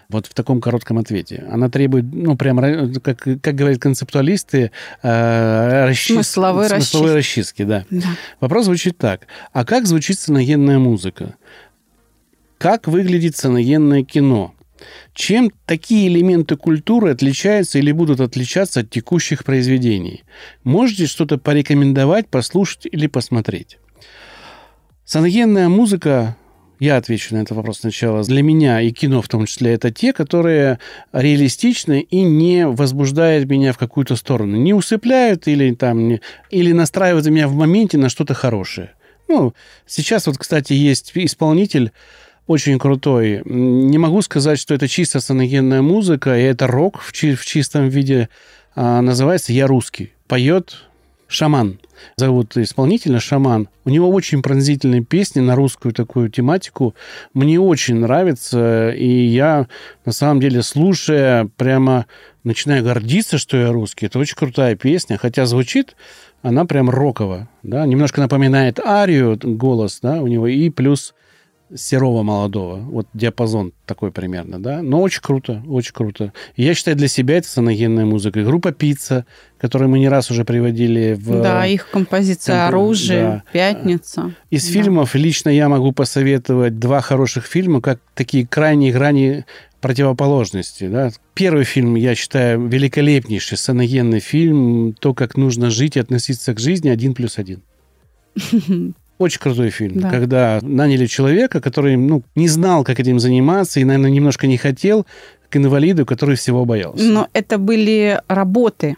вот 0.08 0.26
в 0.26 0.34
таком 0.34 0.60
коротком 0.60 0.98
ответе. 0.98 1.44
Она 1.50 1.68
требует, 1.68 2.04
ну, 2.12 2.36
прям, 2.36 2.92
как, 3.00 3.26
как 3.40 3.54
говорят 3.54 3.80
концептуалисты, 3.80 4.70
э, 5.02 5.86
расчис... 5.86 6.14
смысловой, 6.14 6.68
смысловой 6.68 7.14
расчистки. 7.16 7.64
да. 7.64 7.84
да. 7.90 8.06
Вопрос 8.40 8.66
звучит 8.66 8.98
так. 8.98 9.26
А 9.52 9.64
как 9.64 9.86
звучит 9.86 10.18
саногенная 10.18 10.78
музыка? 10.78 11.36
Как 12.58 12.88
выглядит 12.88 13.36
саногенное 13.36 14.04
кино? 14.04 14.54
Чем 15.14 15.52
такие 15.66 16.08
элементы 16.08 16.56
культуры 16.56 17.10
отличаются 17.10 17.78
или 17.78 17.92
будут 17.92 18.20
отличаться 18.20 18.80
от 18.80 18.90
текущих 18.90 19.44
произведений? 19.44 20.24
Можете 20.64 21.06
что-то 21.06 21.38
порекомендовать, 21.38 22.28
послушать 22.28 22.86
или 22.90 23.06
посмотреть? 23.06 23.78
Саногенная 25.04 25.68
музыка 25.68 26.36
я 26.84 26.98
отвечу 26.98 27.34
на 27.34 27.40
этот 27.40 27.56
вопрос 27.56 27.78
сначала. 27.78 28.22
Для 28.22 28.42
меня 28.42 28.80
и 28.80 28.90
кино 28.90 29.22
в 29.22 29.28
том 29.28 29.46
числе 29.46 29.72
это 29.72 29.90
те, 29.90 30.12
которые 30.12 30.78
реалистичны 31.12 32.00
и 32.00 32.22
не 32.22 32.66
возбуждают 32.66 33.48
меня 33.48 33.72
в 33.72 33.78
какую-то 33.78 34.16
сторону. 34.16 34.56
Не 34.56 34.74
усыпляют 34.74 35.48
или, 35.48 35.74
там, 35.74 36.08
не, 36.08 36.20
или 36.50 36.72
настраивают 36.72 37.26
меня 37.26 37.48
в 37.48 37.54
моменте 37.54 37.96
на 37.96 38.10
что-то 38.10 38.34
хорошее. 38.34 38.90
Ну, 39.28 39.54
сейчас 39.86 40.26
вот, 40.26 40.36
кстати, 40.36 40.74
есть 40.74 41.12
исполнитель, 41.14 41.90
очень 42.46 42.78
крутой. 42.78 43.40
Не 43.46 43.96
могу 43.96 44.20
сказать, 44.20 44.58
что 44.58 44.74
это 44.74 44.86
чисто 44.86 45.20
саногенная 45.20 45.80
музыка, 45.80 46.38
и 46.38 46.42
это 46.42 46.66
рок 46.66 47.00
в, 47.00 47.12
чи- 47.12 47.34
в 47.34 47.46
чистом 47.46 47.88
виде. 47.88 48.28
А, 48.76 49.00
называется 49.00 49.54
«Я 49.54 49.66
русский». 49.66 50.12
Поет 50.28 50.84
Шаман. 51.26 51.78
Зовут 52.16 52.56
исполнителя 52.56 53.18
Шаман. 53.18 53.68
У 53.84 53.90
него 53.90 54.10
очень 54.10 54.42
пронзительные 54.42 55.02
песни 55.02 55.40
на 55.40 55.54
русскую 55.54 55.92
такую 55.92 56.30
тематику. 56.30 56.94
Мне 57.32 57.58
очень 57.58 57.96
нравится, 57.96 58.90
и 58.90 59.08
я, 59.08 59.68
на 60.04 60.12
самом 60.12 60.40
деле, 60.40 60.62
слушая, 60.62 61.48
прямо 61.56 62.06
начинаю 62.44 62.84
гордиться, 62.84 63.38
что 63.38 63.56
я 63.56 63.72
русский. 63.72 64.06
Это 64.06 64.18
очень 64.18 64.36
крутая 64.36 64.76
песня, 64.76 65.18
хотя 65.18 65.46
звучит 65.46 65.96
она 66.44 66.66
прям 66.66 66.90
роково, 66.90 67.48
да, 67.62 67.86
немножко 67.86 68.20
напоминает 68.20 68.78
арию 68.78 69.38
голос, 69.42 70.00
да, 70.02 70.20
у 70.20 70.26
него, 70.26 70.46
и 70.46 70.68
плюс 70.68 71.14
серого 71.74 72.22
молодого. 72.22 72.76
Вот 72.76 73.06
диапазон 73.14 73.72
такой 73.86 74.12
примерно, 74.12 74.62
да. 74.62 74.82
Но 74.82 75.00
очень 75.00 75.20
круто, 75.20 75.62
очень 75.66 75.92
круто. 75.92 76.32
я 76.56 76.74
считаю, 76.74 76.96
для 76.96 77.08
себя 77.08 77.38
это 77.38 77.48
саногенная 77.48 78.04
музыка. 78.04 78.42
группа 78.42 78.72
«Пицца», 78.72 79.26
которую 79.58 79.88
мы 79.90 79.98
не 79.98 80.08
раз 80.08 80.30
уже 80.30 80.44
приводили 80.44 81.14
в... 81.14 81.42
Да, 81.42 81.66
их 81.66 81.90
композиция 81.90 82.54
Компо... 82.54 82.68
«Оружие», 82.68 83.22
да. 83.22 83.42
«Пятница». 83.52 84.34
Из 84.50 84.66
да. 84.66 84.72
фильмов 84.72 85.14
лично 85.14 85.48
я 85.48 85.68
могу 85.68 85.92
посоветовать 85.92 86.78
два 86.78 87.00
хороших 87.00 87.46
фильма, 87.46 87.80
как 87.80 88.00
такие 88.14 88.46
крайние 88.46 88.92
грани 88.92 89.44
противоположности. 89.80 90.88
Да? 90.88 91.10
Первый 91.34 91.64
фильм, 91.64 91.94
я 91.94 92.14
считаю, 92.14 92.66
великолепнейший 92.68 93.58
саногенный 93.58 94.20
фильм 94.20 94.94
«То, 94.94 95.12
как 95.12 95.36
нужно 95.36 95.70
жить 95.70 95.96
и 95.96 96.00
относиться 96.00 96.54
к 96.54 96.60
жизни 96.60 96.88
один 96.88 97.14
плюс 97.14 97.38
один». 97.38 97.62
Очень 99.18 99.40
крутой 99.40 99.70
фильм, 99.70 100.00
да. 100.00 100.10
когда 100.10 100.58
наняли 100.62 101.06
человека, 101.06 101.60
который 101.60 101.96
ну, 101.96 102.22
не 102.34 102.48
знал, 102.48 102.82
как 102.82 102.98
этим 102.98 103.20
заниматься, 103.20 103.78
и, 103.78 103.84
наверное, 103.84 104.10
немножко 104.10 104.46
не 104.46 104.56
хотел, 104.56 105.06
к 105.48 105.56
инвалиду, 105.56 106.04
который 106.04 106.34
всего 106.34 106.64
боялся. 106.64 107.04
Но 107.04 107.28
это 107.32 107.58
были 107.58 108.20
работы 108.26 108.96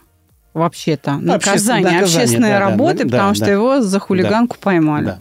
вообще-то, 0.55 1.19
наказание, 1.19 1.93
наказание 1.93 2.01
общественные 2.01 2.53
да, 2.55 2.61
работы, 2.61 3.05
да, 3.05 3.11
потому 3.11 3.29
да, 3.29 3.35
что 3.35 3.45
да, 3.45 3.53
его 3.53 3.81
за 3.83 4.01
хулиганку 4.01 4.57
да, 4.57 4.63
поймали. 4.63 5.05
Да. 5.05 5.19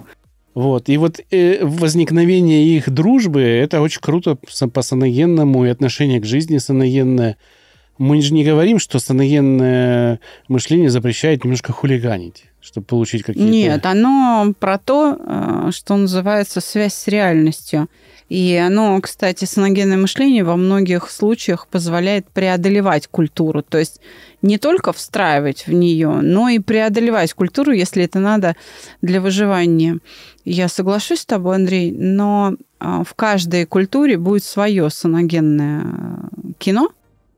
Вот. 0.53 0.88
И 0.88 0.95
вот 0.95 1.19
э, 1.31 1.65
возникновение 1.65 2.77
их 2.77 2.89
дружбы, 2.89 3.41
это 3.41 3.81
очень 3.81 3.99
круто 3.99 4.38
по 4.73 4.81
саногенному, 4.81 5.65
и 5.65 5.69
отношение 5.69 6.21
к 6.21 6.25
жизни 6.25 6.58
саногенное. 6.58 7.36
Мы 7.97 8.21
же 8.21 8.34
не 8.34 8.45
говорим, 8.45 8.79
что 8.79 8.99
саногенное 8.99 10.21
мышление 10.47 10.89
запрещает 10.89 11.43
немножко 11.43 11.73
хулиганить 11.73 12.45
чтобы 12.65 12.88
получить 12.88 13.23
какие-то... 13.23 13.49
Нет, 13.49 13.86
оно 13.86 14.54
про 14.60 14.78
то, 14.78 15.17
э, 15.19 15.71
что 15.71 15.95
называется 15.95 16.62
связь 16.62 16.95
с 16.95 17.08
реальностью. 17.08 17.88
И 18.28 18.56
оно, 18.56 18.99
кстати, 19.01 19.45
саногенное 19.45 19.97
мышление 19.97 20.43
во 20.43 20.56
многих 20.56 21.12
случаях 21.12 21.67
позволяет 21.67 22.28
преодолевать 22.32 23.08
культуру. 23.08 23.62
То 23.62 23.78
есть 23.78 24.01
не 24.41 24.58
только 24.58 24.93
встраивать 24.93 25.67
в 25.67 25.73
нее, 25.73 26.10
но 26.10 26.49
и 26.49 26.58
преодолевать 26.58 27.34
культуру, 27.34 27.71
если 27.71 28.04
это 28.04 28.17
надо 28.19 28.56
для 29.04 29.21
выживания. 29.21 29.99
Я 30.43 30.67
соглашусь 30.69 31.19
с 31.19 31.25
тобой, 31.25 31.58
Андрей, 31.58 31.91
но 31.91 32.56
э, 32.80 33.04
в 33.08 33.13
каждой 33.13 33.65
культуре 33.67 34.17
будет 34.17 34.43
свое 34.43 34.89
саногенное 34.89 35.84
э, 35.84 36.51
кино, 36.58 36.89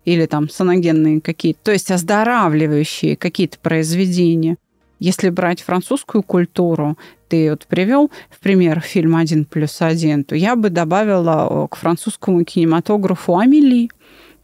или 0.07 0.25
там 0.25 0.49
саногенные 0.49 1.19
какие-то, 1.19 1.59
то 1.65 1.71
есть 1.73 1.91
оздоравливающие 1.91 3.17
какие-то 3.17 3.57
произведения. 3.59 4.55
Если 4.99 5.29
брать 5.29 5.62
французскую 5.62 6.23
культуру, 6.23 6.97
ты 7.27 7.51
вот 7.51 7.67
привел 7.67 8.12
в 8.29 8.39
пример 8.39 8.79
фильм 8.79 9.15
«Один 9.15 9.45
плюс 9.45 9.81
один», 9.81 10.23
то 10.23 10.36
я 10.36 10.55
бы 10.55 10.69
добавила 10.69 11.47
э, 11.49 11.67
к 11.69 11.75
французскому 11.75 12.43
кинематографу 12.43 13.38
«Амели», 13.38 13.89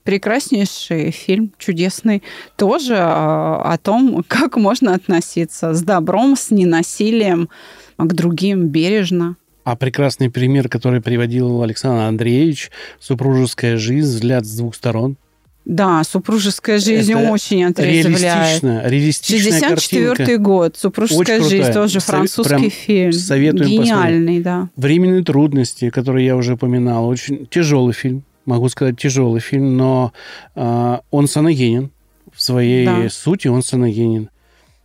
прекраснейший 0.03 1.11
фильм, 1.11 1.53
чудесный, 1.57 2.23
тоже 2.55 2.93
э, 2.93 2.99
о 2.99 3.77
том, 3.81 4.23
как 4.27 4.57
можно 4.57 4.93
относиться 4.93 5.73
с 5.73 5.81
добром, 5.81 6.35
с 6.35 6.51
ненасилием 6.51 7.49
к 7.97 8.13
другим 8.13 8.67
бережно. 8.67 9.37
А 9.63 9.75
прекрасный 9.77 10.29
пример, 10.29 10.67
который 10.67 11.01
приводил 11.01 11.61
Александр 11.61 12.01
Андреевич, 12.01 12.69
супружеская 12.99 13.77
жизнь, 13.77 14.09
взгляд 14.09 14.45
с 14.45 14.57
двух 14.57 14.75
сторон. 14.75 15.15
Да, 15.65 16.03
супружеская 16.03 16.77
жизнь 16.77 17.13
это 17.13 17.31
очень 17.31 17.63
отрезвляет. 17.63 18.63
Реалистично, 18.63 18.81
реалистичная 18.85 19.75
64 19.75 20.37
год, 20.37 20.75
супружеская 20.77 21.39
очень 21.39 21.49
жизнь, 21.49 21.71
тоже 21.71 21.99
французский 21.99 22.55
Прям 22.55 22.69
фильм. 22.69 23.13
Советуем 23.13 23.69
Гениальный, 23.69 24.37
посмотреть. 24.37 24.43
да. 24.43 24.69
Временные 24.75 25.23
трудности, 25.23 25.89
которые 25.89 26.25
я 26.25 26.35
уже 26.35 26.55
упоминал, 26.55 27.07
очень 27.07 27.47
тяжелый 27.47 27.93
фильм, 27.93 28.23
могу 28.45 28.67
сказать, 28.67 28.97
тяжелый 28.97 29.39
фильм, 29.39 29.77
но 29.77 30.11
э, 30.55 30.97
он 31.11 31.27
саногенен 31.27 31.91
в 32.33 32.41
своей 32.41 32.85
да. 32.85 33.09
сути, 33.09 33.47
он 33.47 33.63
саногенен. 33.63 34.29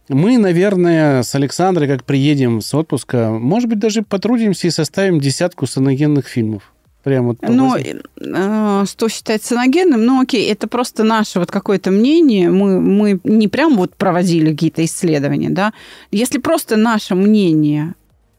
Мы, 0.09 0.39
наверное, 0.39 1.23
с 1.23 1.35
Александрой, 1.35 1.87
как 1.89 2.05
приедем 2.05 2.61
с 2.61 2.73
отпуска, 2.73 3.31
может 3.31 3.69
быть, 3.69 3.79
даже 3.79 4.03
потрудимся 4.03 4.69
и 4.69 4.71
составим 4.71 5.21
десятку 5.21 5.67
саногенных 5.67 6.27
фильмов. 6.27 6.73
Прям 7.05 7.27
вот 7.29 7.39
ну, 7.43 7.77
э, 7.77 8.85
что 8.87 9.09
считать 9.09 9.43
саногенным? 9.43 10.05
Ну, 10.05 10.21
окей, 10.21 10.51
это 10.51 10.67
просто 10.67 11.05
наше 11.05 11.39
вот 11.39 11.51
какое-то 11.51 11.91
мнение. 11.91 12.51
Мы, 12.51 12.81
мы 12.81 13.21
не 13.25 13.49
прям 13.49 13.77
вот 13.77 13.95
проводили 13.95 14.51
какие-то 14.51 14.85
исследования, 14.85 15.51
да. 15.51 15.73
Если 16.11 16.39
просто 16.39 16.77
наше 16.77 17.15
мнение 17.15 17.95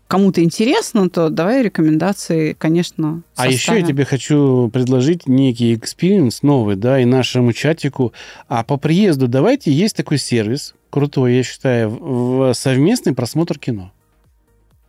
кому-то 0.10 0.44
интересно, 0.44 1.10
то 1.10 1.30
давай 1.30 1.62
рекомендации, 1.62 2.54
конечно, 2.54 3.22
составим. 3.30 3.52
А 3.52 3.54
еще 3.54 3.80
я 3.80 3.86
тебе 3.86 4.06
хочу 4.06 4.70
предложить 4.74 5.28
некий 5.28 5.76
experience 5.76 6.42
новый, 6.42 6.76
да, 6.76 7.00
и 7.00 7.06
нашему 7.06 7.54
чатику. 7.54 8.12
А 8.48 8.64
по 8.64 8.78
приезду 8.78 9.28
давайте, 9.28 9.72
есть 9.72 9.96
такой 9.96 10.18
сервис, 10.18 10.74
крутой, 10.90 11.36
я 11.36 11.44
считаю, 11.44 11.90
в 11.90 12.54
совместный 12.54 13.14
просмотр 13.14 13.60
кино. 13.60 13.94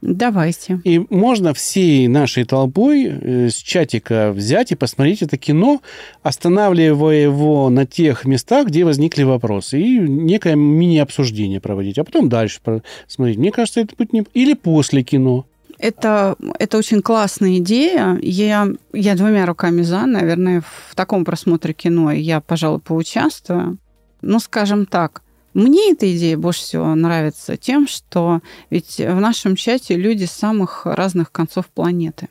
Давайте. 0.03 0.81
И 0.85 1.05
можно 1.11 1.53
всей 1.53 2.09
нашей 2.09 2.45
толпой 2.45 3.07
э, 3.07 3.49
с 3.51 3.57
чатика 3.57 4.33
взять 4.33 4.73
и 4.73 4.75
посмотреть 4.77 5.23
это 5.23 5.37
кино, 5.37 5.83
останавливая 6.23 7.17
его 7.17 7.69
на 7.69 7.85
тех 7.85 8.25
местах, 8.25 8.69
где 8.69 8.85
возникли 8.85 9.25
вопросы, 9.25 9.79
и 9.79 9.99
некое 9.99 10.57
мини-обсуждение 10.57 11.61
проводить, 11.61 11.99
а 11.99 12.05
потом 12.05 12.29
дальше 12.31 12.61
смотреть. 13.07 13.37
Мне 13.37 13.53
кажется, 13.53 13.81
это 13.81 13.95
будет 13.95 14.13
не... 14.15 14.25
Или 14.33 14.55
после 14.55 15.03
кино. 15.03 15.45
Это, 15.79 16.37
это 16.59 16.79
очень 16.79 17.01
классная 17.03 17.57
идея. 17.59 18.19
Я, 18.21 18.69
я 18.93 19.15
двумя 19.15 19.47
руками 19.47 19.83
за. 19.83 20.05
Наверное, 20.07 20.63
в 20.89 20.95
таком 20.95 21.25
просмотре 21.25 21.73
кино 21.73 22.13
я, 22.13 22.41
пожалуй, 22.41 22.81
поучаствую. 22.81 23.79
Ну, 24.21 24.39
скажем 24.41 24.85
так, 24.85 25.23
мне 25.55 25.93
эта 25.93 26.15
идея 26.17 26.37
больше 26.37 26.61
всего 26.61 26.95
нравится 26.95 27.57
тем, 27.57 27.89
что 27.89 28.41
ведь 28.71 28.99
в 28.99 29.21
нашем 29.21 29.57
чате 29.57 29.97
люди 29.97 30.25
с 30.25 30.31
самых 30.33 30.87
разных 30.87 31.33
концов 31.33 31.67
планеты. 31.67 32.29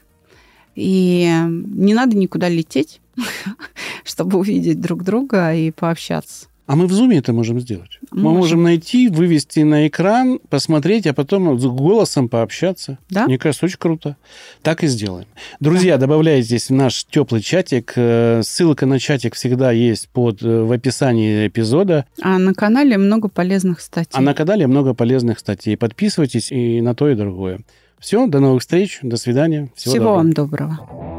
И 0.76 1.30
не 1.48 1.94
надо 1.94 2.16
никуда 2.16 2.48
лететь, 2.48 3.02
чтобы 4.04 4.40
увидеть 4.40 4.80
друг 4.80 5.04
друга 5.04 5.54
и 5.54 5.72
пообщаться. 5.72 6.48
А 6.66 6.76
мы 6.76 6.88
в 6.88 6.94
зуме 6.94 7.18
это 7.18 7.34
можем 7.34 7.60
сделать. 7.60 7.99
Можем. 8.12 8.32
Мы 8.32 8.38
можем 8.38 8.64
найти, 8.64 9.08
вывести 9.08 9.60
на 9.60 9.88
экран, 9.88 10.40
посмотреть, 10.50 11.06
а 11.08 11.14
потом 11.14 11.60
с 11.60 11.66
голосом 11.66 12.28
пообщаться. 12.30 12.98
Да? 13.10 13.26
Мне 13.26 13.38
кажется, 13.38 13.66
очень 13.66 13.78
круто. 13.78 14.18
Так 14.62 14.84
и 14.84 14.88
сделаем. 14.88 15.28
Друзья, 15.60 15.96
да. 15.96 16.02
добавляйте 16.02 16.44
здесь 16.44 16.70
наш 16.70 17.06
теплый 17.06 17.42
чатик. 17.42 17.94
Э, 17.96 18.42
ссылка 18.44 18.86
на 18.86 19.00
чатик 19.00 19.36
всегда 19.36 19.72
есть 19.72 20.10
под, 20.10 20.42
э, 20.42 20.64
в 20.64 20.72
описании 20.72 21.48
эпизода. 21.48 22.06
А 22.22 22.40
на 22.40 22.54
канале 22.54 22.98
много 22.98 23.30
полезных 23.30 23.80
статей. 23.82 24.12
А 24.14 24.22
на 24.22 24.34
канале 24.34 24.66
много 24.68 24.94
полезных 24.94 25.40
статей. 25.40 25.78
Подписывайтесь 25.78 26.52
и 26.52 26.82
на 26.82 26.96
то, 26.96 27.10
и 27.10 27.16
другое. 27.16 27.60
Все, 28.00 28.26
до 28.28 28.40
новых 28.40 28.62
встреч, 28.62 29.00
до 29.02 29.18
свидания. 29.18 29.70
Всего, 29.76 29.92
Всего 29.92 30.04
доброго. 30.06 30.18
вам 30.18 30.34
доброго. 30.34 31.19